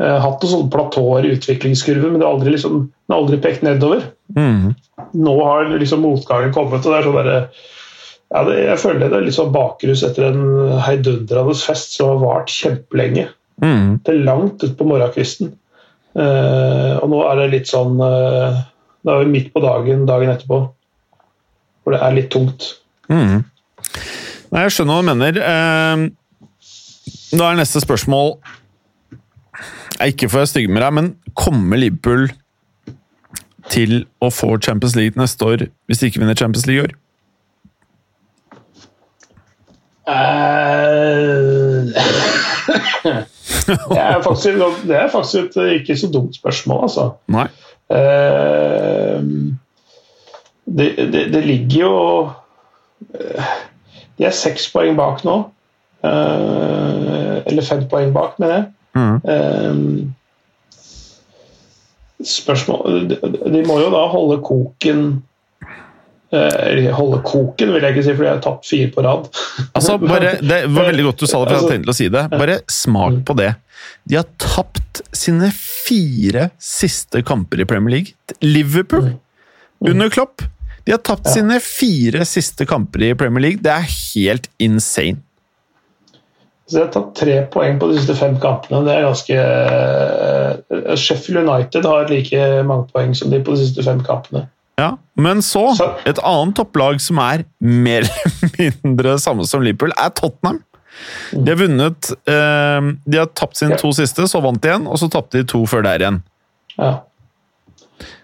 [0.00, 3.64] hatt noen sånne platåer i utviklingskurven, men det har aldri, liksom, det har aldri pekt
[3.66, 4.06] nedover.
[4.36, 4.70] Mm.
[5.20, 7.40] Nå har liksom motgangen kommet, og det er sånn derre
[8.30, 10.42] ja, det, Jeg føler det er litt sånn bakrus etter en
[10.86, 13.26] heidundrende fest som har vart kjempelenge.
[13.60, 13.98] Mm.
[14.04, 15.52] Det er langt ut på morgenkvisten.
[16.14, 18.56] Uh, og nå er det litt sånn uh,
[18.98, 20.56] Det er vi midt på dagen dagen etterpå,
[21.84, 22.66] hvor det er litt tungt.
[23.10, 23.44] Mm.
[24.50, 25.38] Nei, jeg skjønner hva du mener.
[25.38, 26.08] Uh,
[27.38, 28.34] nå er neste spørsmål
[30.00, 32.30] Ikke for å være stygg med deg, men kommer Liverpool
[33.70, 36.96] til å få Champions League neste år hvis de ikke vinner Champions League i år?
[40.10, 41.84] Eh,
[43.90, 47.04] Det er faktisk, det er faktisk et ikke så dumt spørsmål, altså.
[47.30, 47.46] Nei.
[47.92, 49.20] Eh,
[50.64, 51.94] det, det, det ligger jo
[53.14, 53.54] eh,
[54.18, 55.36] De er seks poeng bak nå.
[56.02, 58.66] Eller fem poeng bak, mener jeg.
[58.96, 59.16] Mm.
[59.32, 59.74] Eh,
[62.26, 63.16] spørsmål de,
[63.54, 65.04] de må jo da holde koken
[66.34, 69.30] eh, holde koken, vil jeg ikke si, fordi jeg har tapt fire på rad.
[69.76, 72.08] Altså, bare, Det var veldig godt du sa det, for jeg hadde tenkt å si
[72.12, 72.26] det.
[72.34, 73.54] Bare smak på det.
[74.08, 78.36] De har tapt sine fire siste kamper i Premier League.
[78.44, 79.14] Liverpool,
[79.80, 80.44] under Klopp,
[80.84, 83.62] de har tapt sine fire siste kamper i Premier League.
[83.64, 85.20] Det er helt insane.
[86.70, 88.84] Så de har tatt tre poeng på de siste fem kampene.
[88.86, 89.38] Det er ganske
[89.90, 94.44] eh, Sheffield United har like mange poeng som de på de siste fem kampene.
[94.78, 99.92] Ja, Men så, Så- et annet topplag som er mer eller mindre samme som Liverpool,
[99.98, 100.62] er Tottenham.
[101.32, 104.98] De har vunnet eh, De har tapt sine to siste, så vant de igjen, og
[105.00, 106.22] så tapte de to før der igjen.
[106.78, 106.94] Ja.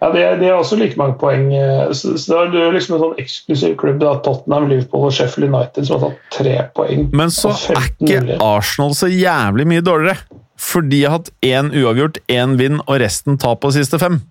[0.01, 1.51] Ja, det, det, er også like mange poeng.
[1.55, 4.01] eh, Så, så det er liksom en sånn eksklusiv klubb.
[4.01, 7.07] Da, Tottenham, Liverpool og Sheffield United som har tatt tre poeng.
[7.17, 8.39] Men så er ikke.
[8.41, 10.43] Arsenal så jævlig mye dårligere.
[10.57, 14.23] For de har hatt én uavgjort, én vinn og resten tap på de siste fem.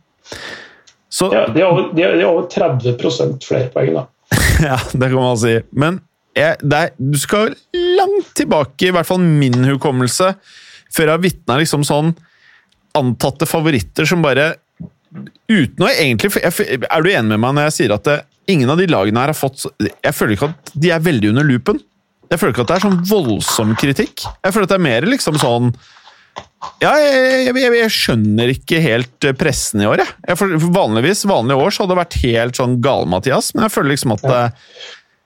[1.14, 4.08] Så Ja, de har over, de har, de har over 30 flere poeng, da.
[4.72, 5.60] Ja, det kan man si.
[5.72, 6.02] Men
[6.36, 10.34] jeg, er, du skal langt tilbake, i hvert fall min hukommelse,
[10.92, 12.16] før jeg har vitna liksom sånn
[12.96, 14.54] antatte favoritter som bare
[15.50, 18.16] Uten å egentlig Er du enig med meg når jeg sier at det,
[18.52, 21.48] ingen av de lagene her har fått Jeg føler ikke at de er veldig under
[21.48, 21.82] loopen.
[22.32, 24.26] Jeg føler ikke at det er sånn voldsom kritikk.
[24.26, 25.76] Jeg føler at det er mer liksom sånn
[26.82, 30.14] ja, jeg, jeg, jeg, skjønner ikke helt eh, pressen i år, jeg.
[30.28, 33.94] jeg for, vanligvis, vanlige år så hadde det vært helt sånn gal-Mathias, men jeg føler
[33.94, 34.42] liksom at ja.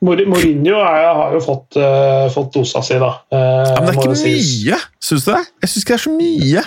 [0.05, 3.09] Mourinho er, har jo fått, uh, fått dosa si, da.
[3.33, 4.77] Uh, Ja, men det er ikke mye!
[5.03, 5.41] Syns du det?
[5.63, 6.63] Jeg syns ikke det er så mye.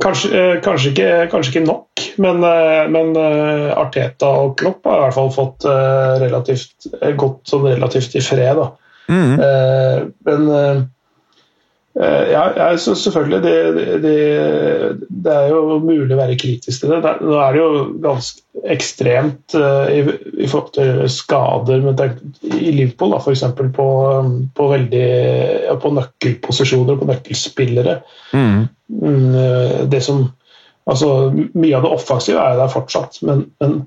[0.00, 4.96] Kanskje, eh, kanskje, ikke, kanskje ikke nok, men, eh, men eh, Arteta og Klopp har
[4.96, 5.66] i hvert fall fått
[6.22, 6.88] relativt,
[7.20, 8.62] gått sånn relativt i fred.
[9.12, 9.34] Mm.
[10.24, 10.44] Men
[11.94, 14.14] ja, jeg synes selvfølgelig det, det,
[15.08, 17.12] det, er jo mulig å være kritisk til det.
[17.22, 18.42] Nå er det jo ganske
[18.74, 20.00] ekstremt eh, i,
[20.42, 23.44] i forhold til skader men tenk- i Liverpool, f.eks.
[23.76, 23.88] På,
[24.58, 25.06] på, veldig,
[25.68, 28.00] ja, på nøkkelposisjoner, på nøkkelspillere.
[28.34, 28.64] Mm.
[28.90, 30.26] Mm, eh, det som
[30.84, 33.84] altså Mye av det offensive er der fortsatt, men, men,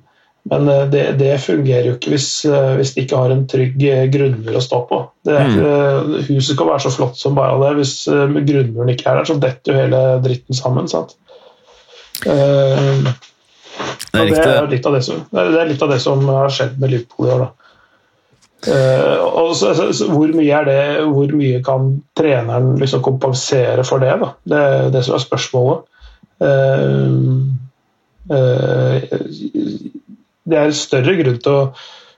[0.49, 3.83] men eh, det, det fungerer jo ikke hvis, eh, hvis de ikke har en trygg
[3.83, 4.99] eh, grunnmur å stå på.
[5.27, 7.73] Det eh, Huset kan være så flott som bare det.
[7.81, 10.87] Hvis grunnmuren ikke er der, så detter jo hele dritten sammen.
[10.91, 11.17] sant?
[12.25, 13.11] Uh,
[14.13, 16.49] Det er det er litt av det som, det er- litt av det som har
[16.49, 17.45] skjedd med Liverpool i år.
[17.45, 17.51] da.
[18.67, 20.79] Uh, og så, så, så, hvor mye er det,
[21.11, 24.15] hvor mye kan treneren liksom kompensere for det?
[24.23, 24.31] da?
[24.49, 25.85] Det er det som er spørsmålet.
[26.41, 27.57] Uh,
[28.31, 29.03] eh,
[30.47, 31.63] det er større grunn til å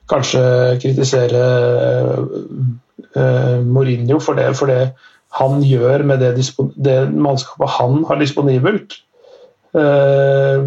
[0.10, 0.44] kanskje
[0.82, 1.44] kritisere
[3.16, 4.92] eh, Mourinho for det, for det
[5.38, 6.34] han gjør med det,
[6.82, 8.98] det mannskapet han har disponibelt.
[9.78, 10.64] Eh,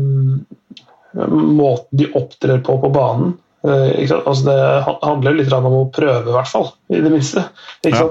[1.13, 3.35] måten de opptrer på på banen.
[3.67, 4.07] Eh?
[4.15, 4.59] Altså det
[5.03, 6.71] handler litt om å prøve, i hvert fall.
[6.95, 7.47] I det minste.
[7.87, 8.07] Ja.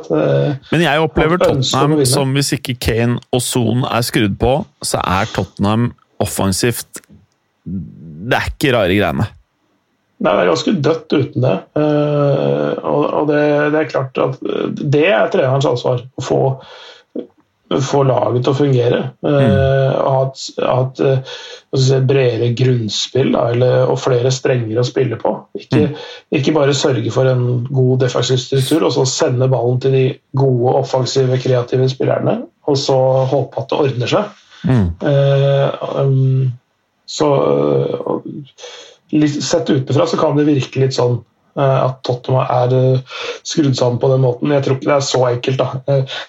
[0.71, 5.31] Men jeg opplever Tottenham som hvis ikke Kane og Son er skrudd på, så er
[5.31, 7.01] Tottenham offensivt
[7.63, 9.31] Det er ikke rare greiene.
[10.21, 11.57] Nei, det er ganske dødt uten det.
[11.81, 13.41] Eh, og det,
[13.73, 14.39] det er klart at
[14.77, 16.03] det er trenerens ansvar.
[16.05, 16.37] Å få,
[17.87, 18.99] få laget til å fungere.
[19.25, 19.37] Mm.
[19.39, 21.23] eh, hva skal jeg
[21.81, 25.33] si, bredere grunnspill da, eller, og flere strenger å spille på.
[25.57, 25.87] Ikke,
[26.37, 30.05] ikke bare sørge for en god defensiv struktur og så sende ballen til de
[30.37, 32.99] gode, offensive, kreative spillerne, og så
[33.31, 34.39] håpe at det ordner seg.
[34.69, 34.87] Mm.
[35.01, 36.51] Uh, um,
[37.09, 38.19] så uh,
[39.11, 41.17] Sett utenfra så kan det virke litt sånn
[41.59, 44.53] uh, at Tottenham er uh, skrudd sammen på den måten.
[44.55, 45.59] Jeg tror ikke det er så enkelt.
[45.59, 45.81] da.
[45.87, 46.19] Eh,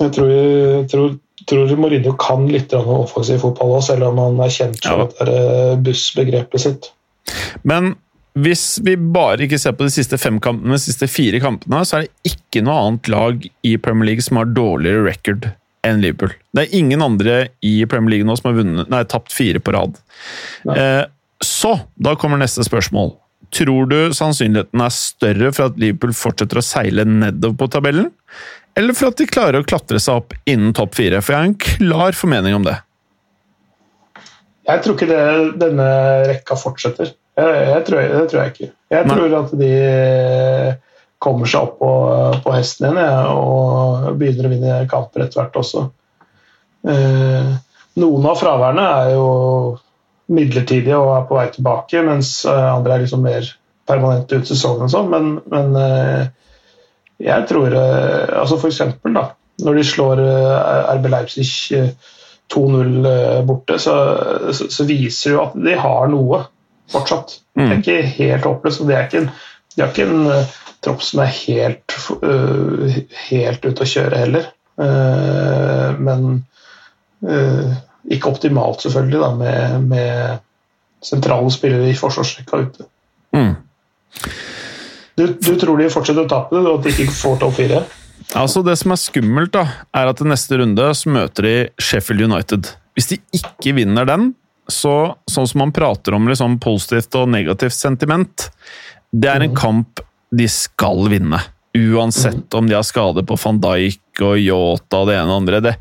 [0.00, 1.10] jeg tror, jeg tror,
[1.50, 5.28] tror Mourinho kan litt offensiv fotball òg, selv om han er kjent for Ja.
[5.28, 6.90] det bussbegrepet sitt.
[7.62, 7.94] Men
[8.32, 11.98] hvis vi bare ikke ser på de siste fem kampene, de siste fire kampene, så
[11.98, 15.50] er det ikke noe annet lag i Premier League som har dårligere record
[15.84, 16.32] enn Liverpool.
[16.54, 19.74] Det er ingen andre i Premier League nå som har vunnet, nei, tapt fire på
[19.74, 19.98] rad.
[20.64, 20.76] Nei.
[20.78, 21.02] Eh,
[21.46, 23.14] så, da kommer neste spørsmål.
[23.52, 28.08] Tror du sannsynligheten er større for at Liverpool fortsetter å seile nedover på tabellen,
[28.78, 31.20] eller for at de klarer å klatre seg opp innen topp fire?
[31.20, 32.78] For jeg har en klar formening om det.
[34.70, 35.24] Jeg tror ikke det,
[35.60, 35.88] denne
[36.30, 37.10] rekka fortsetter.
[37.36, 38.70] Jeg, jeg, tror, det tror jeg ikke.
[38.92, 39.16] Jeg Nei.
[39.18, 39.72] tror at de
[41.22, 41.90] kommer seg opp på,
[42.44, 45.84] på hesten igjen og begynner å vinne kamper etter hvert også.
[46.88, 47.52] Eh,
[48.02, 49.26] noen av fraværene er jo
[50.32, 53.48] midlertidige og er på vei tilbake, mens eh, andre er liksom mer
[53.88, 55.12] permanente ut sesongen og sånn.
[55.12, 56.24] Men, men eh,
[57.22, 59.28] jeg tror eh, altså For eksempel, da,
[59.62, 60.24] når de slår
[60.96, 61.46] RB Leipzig
[61.78, 61.92] eh,
[62.52, 63.94] 2-0 eh, borte, så,
[64.52, 66.42] så, så viser det jo at de har noe
[66.92, 67.38] fortsatt.
[67.56, 68.82] Det er ikke helt håpløst.
[68.82, 70.26] og De har ikke en
[70.82, 74.50] tropp som er helt, uh, helt ute å kjøre heller.
[74.80, 76.28] Uh, men
[77.28, 77.74] eh,
[78.10, 82.86] ikke optimalt, selvfølgelig, da, med, med sentrale spillere i forsvarsrekka ute.
[83.36, 83.54] Mm.
[85.18, 87.82] Du, du tror de fortsetter å tape det, og at de ikke får topp fire?
[88.38, 92.24] Altså Det som er skummelt, da, er at i neste runde så møter de Sheffield
[92.30, 92.70] United.
[92.96, 94.32] Hvis de ikke vinner den,
[94.70, 98.48] så sånn som man prater om liksom positivt og negativt sentiment,
[99.12, 100.00] det er en kamp
[100.32, 101.40] de skal vinne.
[101.76, 105.60] Uansett om de har skade på van Dijk og Yota og det ene og andre.
[105.64, 105.74] Det,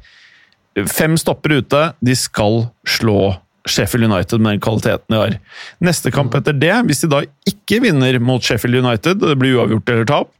[0.91, 3.33] fem stopper ute, de skal slå
[3.69, 5.37] Sheffield United med den kvaliteten de har.
[5.83, 9.93] Neste kamp etter det, hvis de da ikke vinner mot Sheffield United, det blir uavgjort
[9.93, 10.31] eller tap,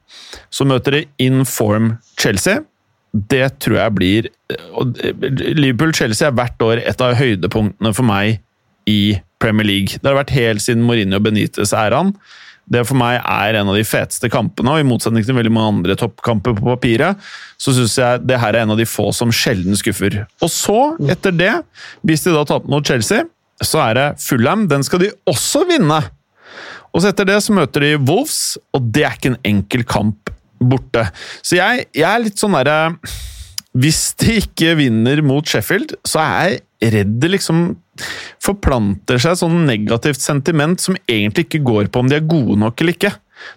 [0.49, 2.63] så møter de in form Chelsea.
[3.11, 4.29] Det tror jeg blir
[5.59, 8.39] Liverpool-Chelsea er hvert år et av høydepunktene for meg
[8.88, 9.99] i Premier League.
[9.99, 12.13] Det har vært helt siden Mourinho Benitez-æraen.
[12.72, 15.74] Det for meg er en av de feteste kampene, og i motsetning til veldig mange
[15.76, 17.19] andre toppkamper på papiret,
[17.59, 20.22] så syns jeg det her er en av de få som sjelden skuffer.
[20.39, 20.80] Og så,
[21.11, 21.53] etter det,
[22.07, 23.28] hvis de da taper mot Chelsea,
[23.61, 24.65] så er det Fulham.
[24.72, 25.99] Den skal de også vinne!
[26.91, 30.32] Og så etter det så møter de Wolves, og det er ikke en enkel kamp
[30.61, 31.05] borte.
[31.43, 32.97] Så jeg, jeg er litt sånn derre
[33.72, 37.75] Hvis de ikke vinner mot Sheffield, så er jeg redd det liksom
[38.41, 42.82] forplanter seg sånn negativt sentiment som egentlig ikke går på om de er gode nok
[42.82, 43.11] eller ikke.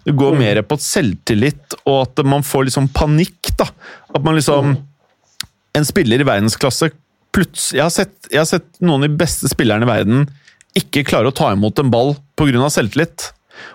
[0.04, 3.52] Det går mer på selvtillit, og at man får liksom panikk.
[3.56, 3.66] da.
[4.14, 4.76] At man liksom
[5.76, 6.92] En spiller i verdensklasse
[7.34, 10.28] plutselig jeg, har sett- jeg har sett noen av de beste spillerne i verden
[10.78, 12.70] ikke klare å ta imot en ball pga.
[12.70, 13.32] selvtillit.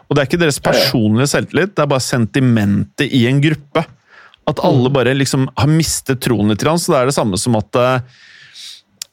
[0.07, 3.85] Og det er ikke deres personlige selvtillit, det er bare sentimentet i en gruppe.
[4.47, 7.75] At alle bare liksom har mistet troen litt, så det er det samme som at
[7.75, 7.99] eh,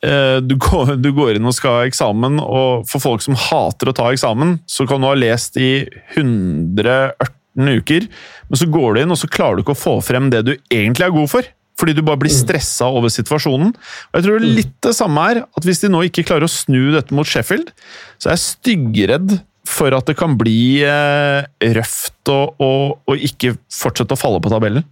[0.03, 3.97] du, går, du går inn og skal ha eksamen, og for folk som hater å
[3.97, 5.87] ta eksamen, så kan du ha lest i
[6.17, 8.09] 118 uker,
[8.51, 10.55] men så går du inn og så klarer du ikke å få frem det du
[10.57, 11.53] egentlig er god for.
[11.77, 13.75] Fordi du bare blir stressa over situasjonen.
[13.77, 16.95] Og jeg tror litt det samme er at hvis de nå ikke klarer å snu
[16.95, 17.69] dette mot Sheffield,
[18.17, 19.37] så er jeg styggredd
[19.67, 21.45] for at det kan bli eh,
[21.77, 24.87] røft og, og, og ikke fortsette å falle på tabellen.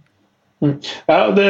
[1.09, 1.47] Ja, det,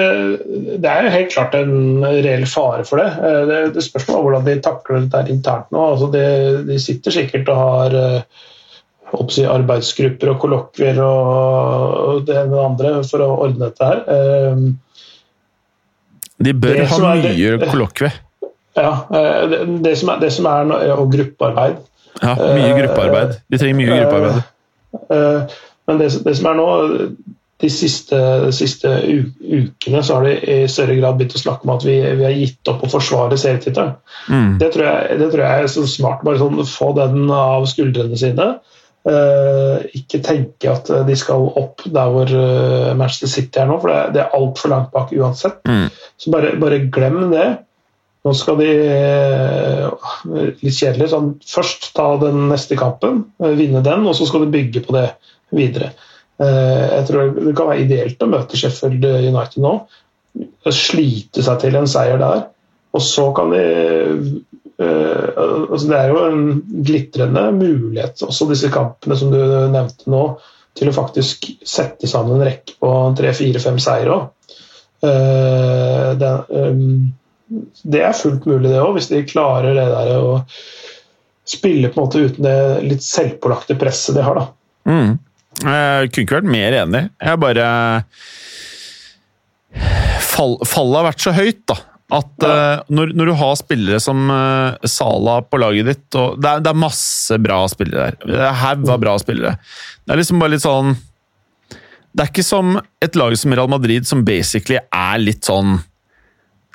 [0.84, 3.08] det er helt klart en reell fare for det.
[3.20, 5.84] Eh, Det, det spørs hvordan de takler det der internt nå.
[5.94, 6.26] Altså de,
[6.68, 8.22] de sitter sikkert og har eh,
[9.16, 14.02] oppsi, arbeidsgrupper og kollokvier og det ene og det andre for å ordne dette her.
[14.16, 14.66] Eh,
[16.46, 18.12] De bør Det ha mye kollokvie.
[18.76, 19.54] Ja, eh,
[19.86, 21.78] det, som er, det som er Og gruppearbeid.
[22.22, 23.38] Ja, mye gruppearbeid.
[23.52, 24.44] De trenger mye gruppearbeid.
[25.12, 25.56] Eh,
[25.88, 26.68] Men det, det som er nå
[27.64, 29.32] de siste, de siste u-
[29.62, 32.34] ukene så har de i større grad begynt å snakke om at vi, vi har
[32.36, 33.94] gitt opp å forsvare serietittelen.
[34.28, 34.58] Mm.
[34.60, 36.24] Det, tror jeg- det tror jeg er så smart.
[36.28, 38.50] Bare sånn, få den av skuldrene sine.
[39.06, 43.92] Uh, ikke tenke at de skal opp der hvor uh, Manchester City er nå, for
[43.94, 45.60] det, det er altfor langt bak uansett.
[45.70, 45.92] Mm.
[46.18, 47.46] Så bare, bare glem det.
[48.26, 51.12] Nå skal de uh, Litt kjedelig.
[51.14, 55.06] Sånn, først ta den neste kampen, vinne den, og så skal de bygge på det
[55.56, 55.92] videre.
[56.42, 59.76] Eh, Jeg tror Det kan være ideelt å møte Sheffield United nå.
[60.68, 62.46] Slite seg til en seier der.
[62.96, 63.64] Og så kan de
[64.80, 66.46] eh, altså Det er jo en
[66.88, 69.40] glitrende mulighet, også disse kampene som du
[69.72, 70.26] nevnte nå,
[70.76, 74.58] til å faktisk sette sammen en rekke på tre-fire-fem seire òg.
[75.06, 76.10] Eh,
[77.84, 80.42] det er fullt mulig, det òg, hvis de klarer det der å
[81.46, 82.58] spille på en måte uten det
[82.90, 84.42] litt selvpålagte presset de har.
[84.42, 84.92] da.
[84.92, 85.18] Mm.
[85.62, 87.04] Jeg kunne ikke vært mer enig.
[87.24, 87.68] Jeg bare
[90.36, 91.78] fall, Fallet har vært så høyt, da.
[92.16, 96.52] At eh, når, når du har spillere som uh, Sala på laget ditt og det
[96.52, 98.20] er, det er masse bra spillere der.
[98.30, 99.56] Det er haug av bra spillere.
[100.06, 100.94] Det er liksom bare litt sånn
[102.14, 105.80] Det er ikke som et lag som Real Madrid, som basically er litt sånn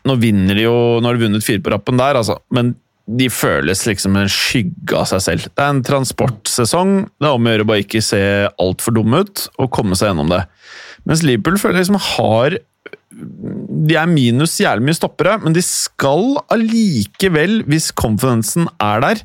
[0.09, 2.75] Nå vinner de jo Nå har de vunnet fire på rappen der, altså, men
[3.19, 5.51] de føles liksom en skygge av seg selv.
[5.51, 6.95] Det er en transportsesong.
[7.19, 8.23] Det er om å gjøre å bare ikke se
[8.63, 10.45] altfor dum ut og komme seg gjennom det.
[11.09, 12.59] Mens Liverpool føler liksom har
[13.11, 19.23] De er minus jævlig mye stoppere, men de skal allikevel, hvis confidensen er der,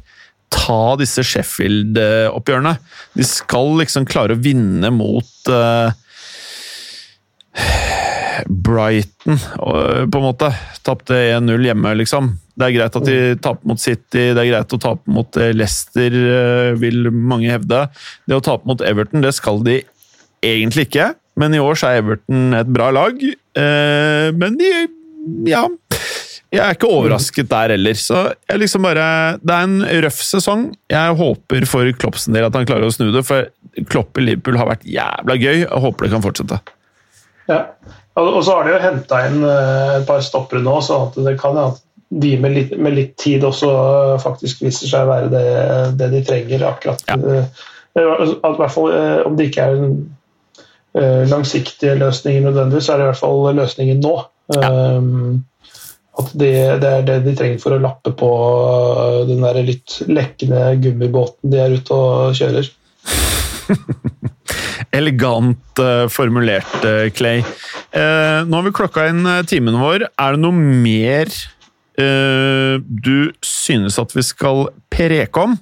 [0.52, 2.74] ta disse Sheffield-oppgjørene.
[3.16, 5.94] De skal liksom klare å vinne mot uh,
[8.50, 10.52] Brighton, på en måte.
[10.86, 12.34] Tapte 1-0 hjemme, liksom.
[12.56, 15.52] Det er greit at de taper mot City, det er greit å tape mot eh,
[15.56, 17.82] Leicester, eh, vil mange hevde.
[18.28, 19.82] Det å tape mot Everton, det skal de
[20.46, 21.10] egentlig ikke,
[21.42, 23.20] men i år så er Everton et bra lag.
[23.20, 24.72] Eh, Men de
[25.50, 25.68] Ja.
[26.54, 27.98] Jeg er ikke overrasket der heller.
[28.00, 30.70] Så jeg liksom bare Det er en røff sesong.
[30.88, 33.50] Jeg håper for Kloppsen del at han klarer å snu det, for
[33.92, 35.66] Klopp i Liverpool har vært jævla gøy.
[35.66, 36.60] Jeg håper det kan fortsette.
[37.50, 37.60] Ja.
[38.16, 41.74] Og så har de jo henta inn et par stoppere nå, så det kan hende
[41.74, 45.48] at de med litt, med litt tid også eh, faktisk viser seg å være det,
[46.00, 47.02] det de trenger akkurat.
[47.10, 47.18] Ja.
[47.18, 47.64] eh,
[47.96, 48.92] At i hvert fall,
[49.26, 49.98] Om det ikke er en
[51.32, 54.14] langsiktige løsninger nødvendigvis, så er det i hvert fall løsningen nå.
[54.56, 55.46] Um,
[56.20, 56.52] At det,
[56.84, 58.30] det er det de trenger for å lappe på
[59.28, 62.70] den der litt lekkende gummibåten de er ute og kjører.
[65.00, 67.44] Elegant formulert, Clay.
[67.92, 70.08] Nå har vi klokka inn timen vår.
[70.08, 71.32] Er det noe mer
[71.98, 75.56] du synes at vi skal preke om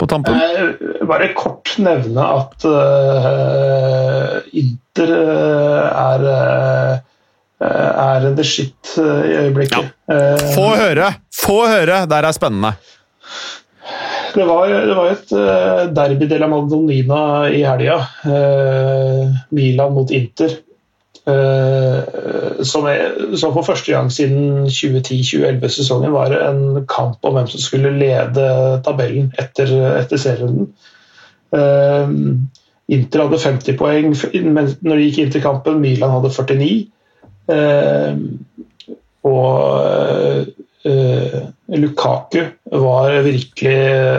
[0.00, 0.34] på tampen?
[0.34, 6.96] Eh, Bare kort nevne at uh, Inter eh, er eh,
[7.64, 9.92] er the shit eh, i øyeblikket.
[10.08, 10.24] Ja.
[10.56, 11.12] Få høre!
[11.32, 12.04] Få høre!
[12.10, 12.74] Der er spennende.
[14.34, 15.30] Det var, det var et
[15.94, 17.20] derby de la Madonnina
[17.54, 18.00] i helga.
[18.26, 20.56] eh, Milan mot Inter.
[21.30, 27.62] Eh, som, er, som for første gang siden 2010-2011-sesongen var en kamp om hvem som
[27.62, 28.48] skulle lede
[28.86, 30.68] tabellen etter, etter serien.
[31.54, 32.08] Eh,
[32.94, 35.80] Inter hadde 50 poeng når de gikk inn til kampen.
[35.80, 36.72] Milan hadde 49.
[37.54, 38.16] Eh,
[39.24, 39.86] og
[40.84, 43.76] eh, Lukaku var virkelig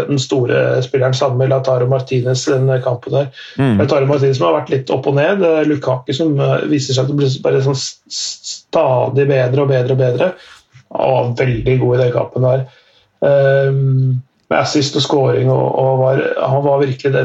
[0.08, 3.28] den store spilleren sammen med Lautaro Martinez i den kampen der.
[3.60, 3.78] Mm.
[3.78, 5.44] Lautaro Martinez som har vært litt opp og ned.
[5.46, 9.94] eh, Lukaku som eh, viser seg til å bli bare sånn stadig bedre og bedre
[9.94, 10.32] og bedre.
[10.96, 12.66] Han var veldig god i den kampen der.
[13.26, 17.24] Um, med assist og scoring, og, og var, han var virkelig det,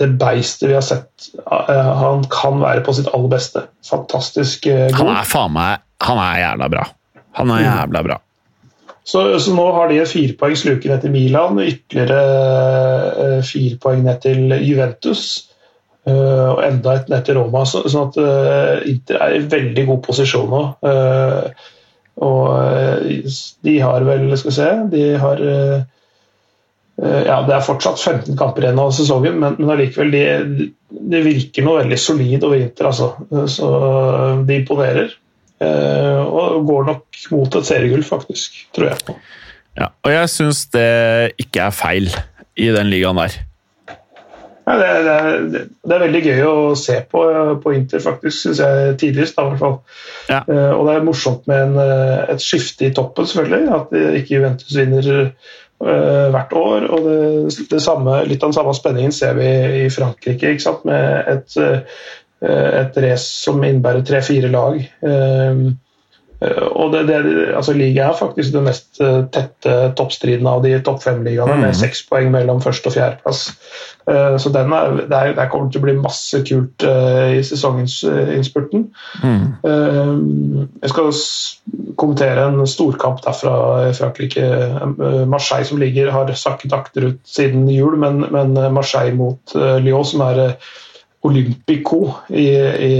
[0.00, 1.28] det beistet vi har sett.
[1.44, 3.66] Eh, han kan være på sitt aller beste.
[3.88, 5.00] Fantastisk eh, god.
[5.02, 6.86] Han er faen meg Han er jævla bra.
[7.38, 8.18] Han er jævla bra.
[9.04, 12.20] Så, så nå har de fire poeng sluket ned til Milan, ytterligere
[13.24, 15.24] eh, fire poeng ned til Juventus.
[16.02, 17.62] Uh, og enda et ned til Roma.
[17.68, 20.62] Så, sånn at uh, Inter er i veldig god posisjon nå.
[20.82, 21.68] Uh,
[22.22, 22.48] og
[23.64, 25.40] de har vel Skal vi se De har
[27.00, 31.64] ja, Det er fortsatt 15 kamper igjen av sesongen, men, men allikevel de, de virker
[31.64, 32.90] noe veldig solid over Inter.
[32.90, 33.08] Altså.
[33.50, 33.70] Så
[34.44, 35.16] de imponerer.
[35.62, 38.64] Eh, og går nok mot et seriegull, faktisk.
[38.74, 39.16] Tror jeg.
[39.78, 40.90] Ja, og jeg syns det
[41.40, 42.12] ikke er feil
[42.60, 43.40] i den ligaen der.
[44.62, 47.22] Ja, det, er, det, er, det er veldig gøy å se på,
[47.64, 49.34] på Inter, faktisk, syns jeg tidligst.
[49.34, 49.74] Da, i hvert fall.
[50.28, 50.42] Ja.
[50.44, 53.72] Eh, og det er morsomt med en, eh, et skifte i toppen, selvfølgelig.
[53.80, 56.86] At eh, ikke Juventus vinner eh, hvert år.
[56.94, 59.50] Og det, det samme, litt av den samme spenningen ser vi
[59.82, 60.54] i Frankrike,
[60.86, 62.06] med et, eh,
[62.42, 64.80] et race som innebærer tre-fire lag.
[65.06, 65.62] Eh,
[66.42, 67.20] eh, og det, det,
[67.54, 72.02] altså Ligaen er faktisk den mest eh, tette toppstriden av de topp fem-ligaene, med seks
[72.10, 73.44] poeng mellom første- og fjerdeplass.
[74.10, 78.00] Eh, Så den er, det, kommer det til å bli masse kult eh, i sesongens
[78.02, 78.32] Mm.
[78.36, 78.88] innspurten.
[79.22, 80.12] Eh,
[80.82, 81.12] Jeg skal
[81.96, 83.54] kommentere en storkamp derfra
[83.88, 84.42] i Frankrike.
[84.42, 90.04] Eh, Marseille som ligger, har sakket akterut siden jul, men, men Marseille mot eh, Lyon,
[90.04, 90.72] som er eh,
[91.22, 91.98] Olympico
[92.34, 92.48] i,
[92.86, 92.94] i,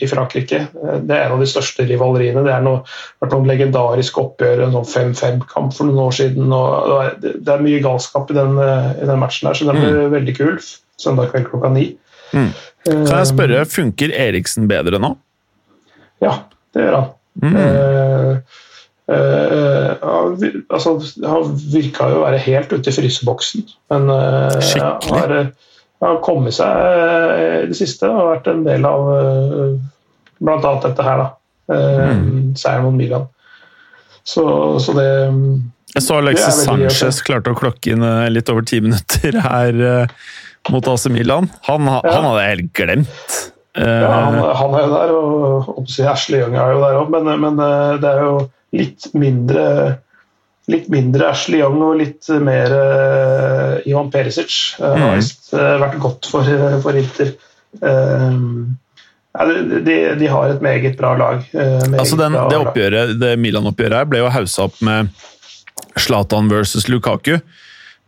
[0.00, 0.60] i Frankrike.
[0.72, 2.42] Eh, Det er en av de største rivaleriene.
[2.46, 6.48] Det har vært noen legendariske oppgjør, en sånn 5-5-kamp for noen år siden.
[6.48, 10.08] det er- Det mye galskap i den, eh, i den matchen, her, så den blir
[10.10, 10.58] veldig kul.
[10.98, 11.96] Søndag kveld klokka ni.
[12.32, 12.52] Mm.
[12.86, 15.16] Kan jeg Eh, spørre, funker Eriksen bedre nå?
[16.22, 16.38] Ja,
[16.72, 17.10] det gjør han.
[17.42, 17.56] Mm.
[17.56, 18.36] Eh,
[19.08, 19.94] Uh,
[20.68, 23.62] altså, han virka jo å være helt ute i fryseboksen,
[23.92, 25.12] men uh, Skikkelig.
[25.20, 25.46] har, eh,
[26.04, 29.68] har kommet seg eh, i det siste og vært en del av bl.a.
[30.44, 31.30] blant annet dette her, da.
[31.72, 32.52] Eh, Mm.
[32.56, 33.24] Seieren mot Milan.
[34.26, 34.42] Så,
[34.82, 35.06] så det
[35.96, 36.60] Jeg så Alexis.
[36.66, 40.14] Sanchez klarte å klokke inn eh, litt over ti minutter her eh,
[40.70, 41.48] mot AC Milan.
[41.68, 42.00] Han, Ja.
[42.04, 43.36] han hadde jeg helt glemt.
[43.76, 47.28] Eh, ja, han, han er jo der, og, Ashley Young er jo der òg, men,
[47.42, 48.36] men eh, det er jo
[48.76, 49.66] litt mindre
[50.68, 54.74] Litt mindre Ashley Young og litt mer uh, Ivan Perisic.
[54.80, 55.60] Uh, har Mm.
[55.60, 56.48] eh, vært godt for,
[56.82, 57.34] for Inter.
[57.78, 58.74] Uh,
[59.84, 61.42] de, de, har et meget bra lag.
[61.52, 65.08] eh, meget altså den, bra det oppgjøret, det Milan-oppgjøret her ble jo haussa opp med
[66.00, 67.36] Zlatan versus Lukaku.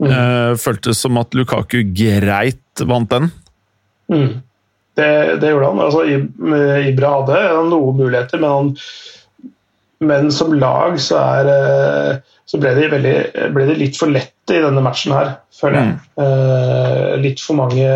[0.01, 0.09] Mm.
[0.11, 3.31] Eh, føltes som at Lukaku greit vant den.
[4.09, 4.41] Mm.
[4.97, 5.11] det,
[5.43, 5.81] det gjorde han.
[5.85, 6.05] Altså,
[6.89, 9.53] Ibra hadde noen muligheter, men, han,
[10.01, 13.15] men som lag så, er, eh, så ble, de veldig,
[13.53, 15.93] ble de litt for lette i denne matchen her, føler jeg.
[15.93, 16.01] Mm.
[16.23, 17.89] Uh, litt for mange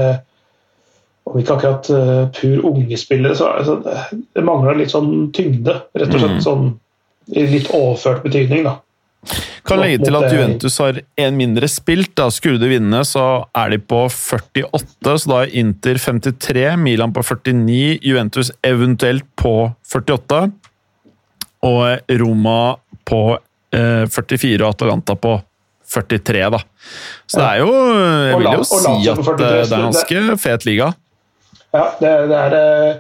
[1.29, 3.79] om ikke akkurat uh, pur ungespillere, så altså,
[4.13, 5.79] det mangla litt sånn tyngde.
[5.97, 6.45] Rett og slett mm.
[6.45, 6.73] sånn
[7.33, 8.81] i litt overført betydning, da.
[9.63, 12.11] Kan legge til at Juventus har én mindre spilt.
[12.19, 17.15] da Skulle de vinne, så er de på 48, så da er Inter 53, Milan
[17.15, 20.43] på 49, Juventus eventuelt på 48,
[21.63, 22.59] og Roma
[23.07, 25.39] på eh, 44 og Atalanta på
[25.93, 26.61] 43, da.
[27.27, 30.67] Så det er jo Jeg vil jo si at eh, det er en ganske fet
[30.69, 30.93] liga.
[31.73, 32.97] Ja, det, det er eh,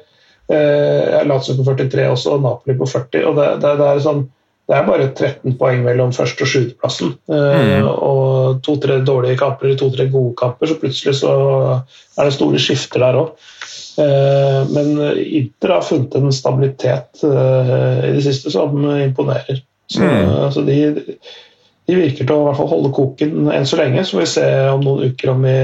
[0.52, 3.26] eh Lazio på 43 også, og Napoli på 40.
[3.28, 4.24] og det, det, det er sånn
[4.70, 7.16] det er bare 13 poeng mellom første- og sjuendeplassen.
[7.28, 7.88] Mm.
[7.90, 11.32] Og to-tre dårlige kamper to-tre gode kamper, så plutselig så
[12.16, 13.34] er det store skifter der òg.
[14.00, 19.60] Eh, men Inter har funnet en stabilitet eh, i det siste som imponerer.
[19.92, 20.50] Så, mm.
[20.54, 24.04] så de, de, virker til å i hvert fall holde koken enn så lenge.
[24.06, 25.56] Så får vi se om noen uker om vi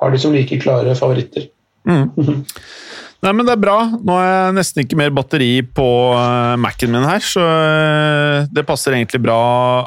[0.00, 1.48] har de som like klare favoritter.
[1.88, 2.10] Mm.
[3.24, 3.78] Nei, men det er bra.
[4.04, 8.66] Nå har jeg nesten ikke mer batteri på uh, Mac-en min her, så uh, det
[8.68, 9.38] passer egentlig bra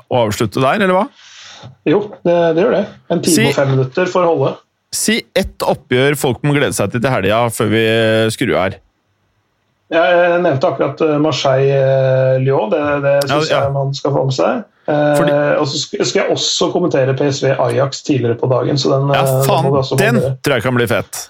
[0.01, 1.03] å avslutte der, eller hva?
[1.85, 2.85] Jo, det, det gjør det.
[3.13, 4.55] En time si, og fem minutter for å holde.
[4.95, 7.85] Si ett oppgjør folk må glede seg til til helga før vi
[8.33, 8.79] skrur her.
[9.93, 12.71] Jeg nevnte akkurat eh, Marseille-Lyon.
[12.73, 13.61] Det, det syns ja, ja.
[13.63, 14.65] jeg man skal få med seg.
[14.87, 15.31] Fordi...
[15.31, 18.79] Eh, og så skal jeg også kommentere PSV Ajax tidligere på dagen.
[18.79, 21.23] Så den, ja, faen, den tror jeg kan bli fett.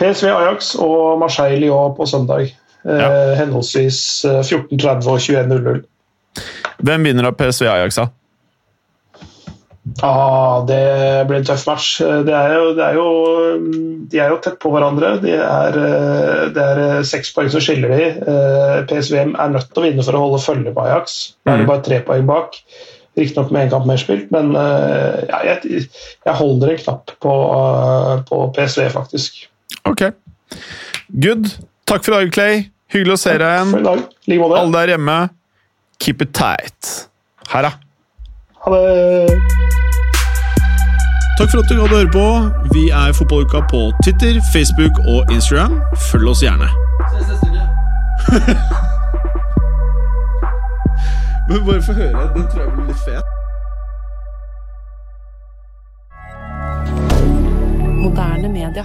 [0.00, 2.50] PSV Ajax og Marseille Lyon på søndag.
[2.82, 3.04] Eh.
[3.06, 5.82] Eh, henholdsvis 14.30 og 21.00.
[6.82, 8.08] Hvem vinner av PSV Ajax, da?
[10.02, 11.96] Ah, det blir en tøff match.
[11.98, 13.06] Det er jo, det er jo,
[14.12, 15.16] de er jo tett på hverandre.
[15.24, 18.06] De er, eh, det er eh, seks poeng som skiller de.
[18.90, 21.18] PSVM er nødt til å vinne for å holde følge på Ajax.
[21.42, 21.72] Da er det mm.
[21.72, 22.60] bare tre poeng bak.
[23.18, 27.34] Riktignok med én kamp mer spilt, men ja, jeg, jeg, holder en knapp på,
[28.30, 29.42] på PSV, faktisk.
[29.84, 30.06] Ok.
[31.20, 31.52] Good.
[31.90, 32.64] Takk for i dag, Clay.
[32.94, 34.06] Hyggelig å se deg igjen.
[34.48, 35.18] Alle der hjemme,
[36.00, 36.94] keep it tight.
[37.52, 37.81] Her, da.
[38.64, 39.28] Ha det.
[41.38, 42.26] Takk for at du hadde høre på.
[42.74, 45.80] Vi er Fotballuka på Twitter, Facebook og Instagram.
[45.96, 46.68] Følg oss gjerne.
[47.12, 47.62] Ses neste uke.
[51.48, 52.28] Men bare få høre.
[52.34, 53.26] Den tror jeg blir litt fet.
[58.04, 58.84] Moderne media.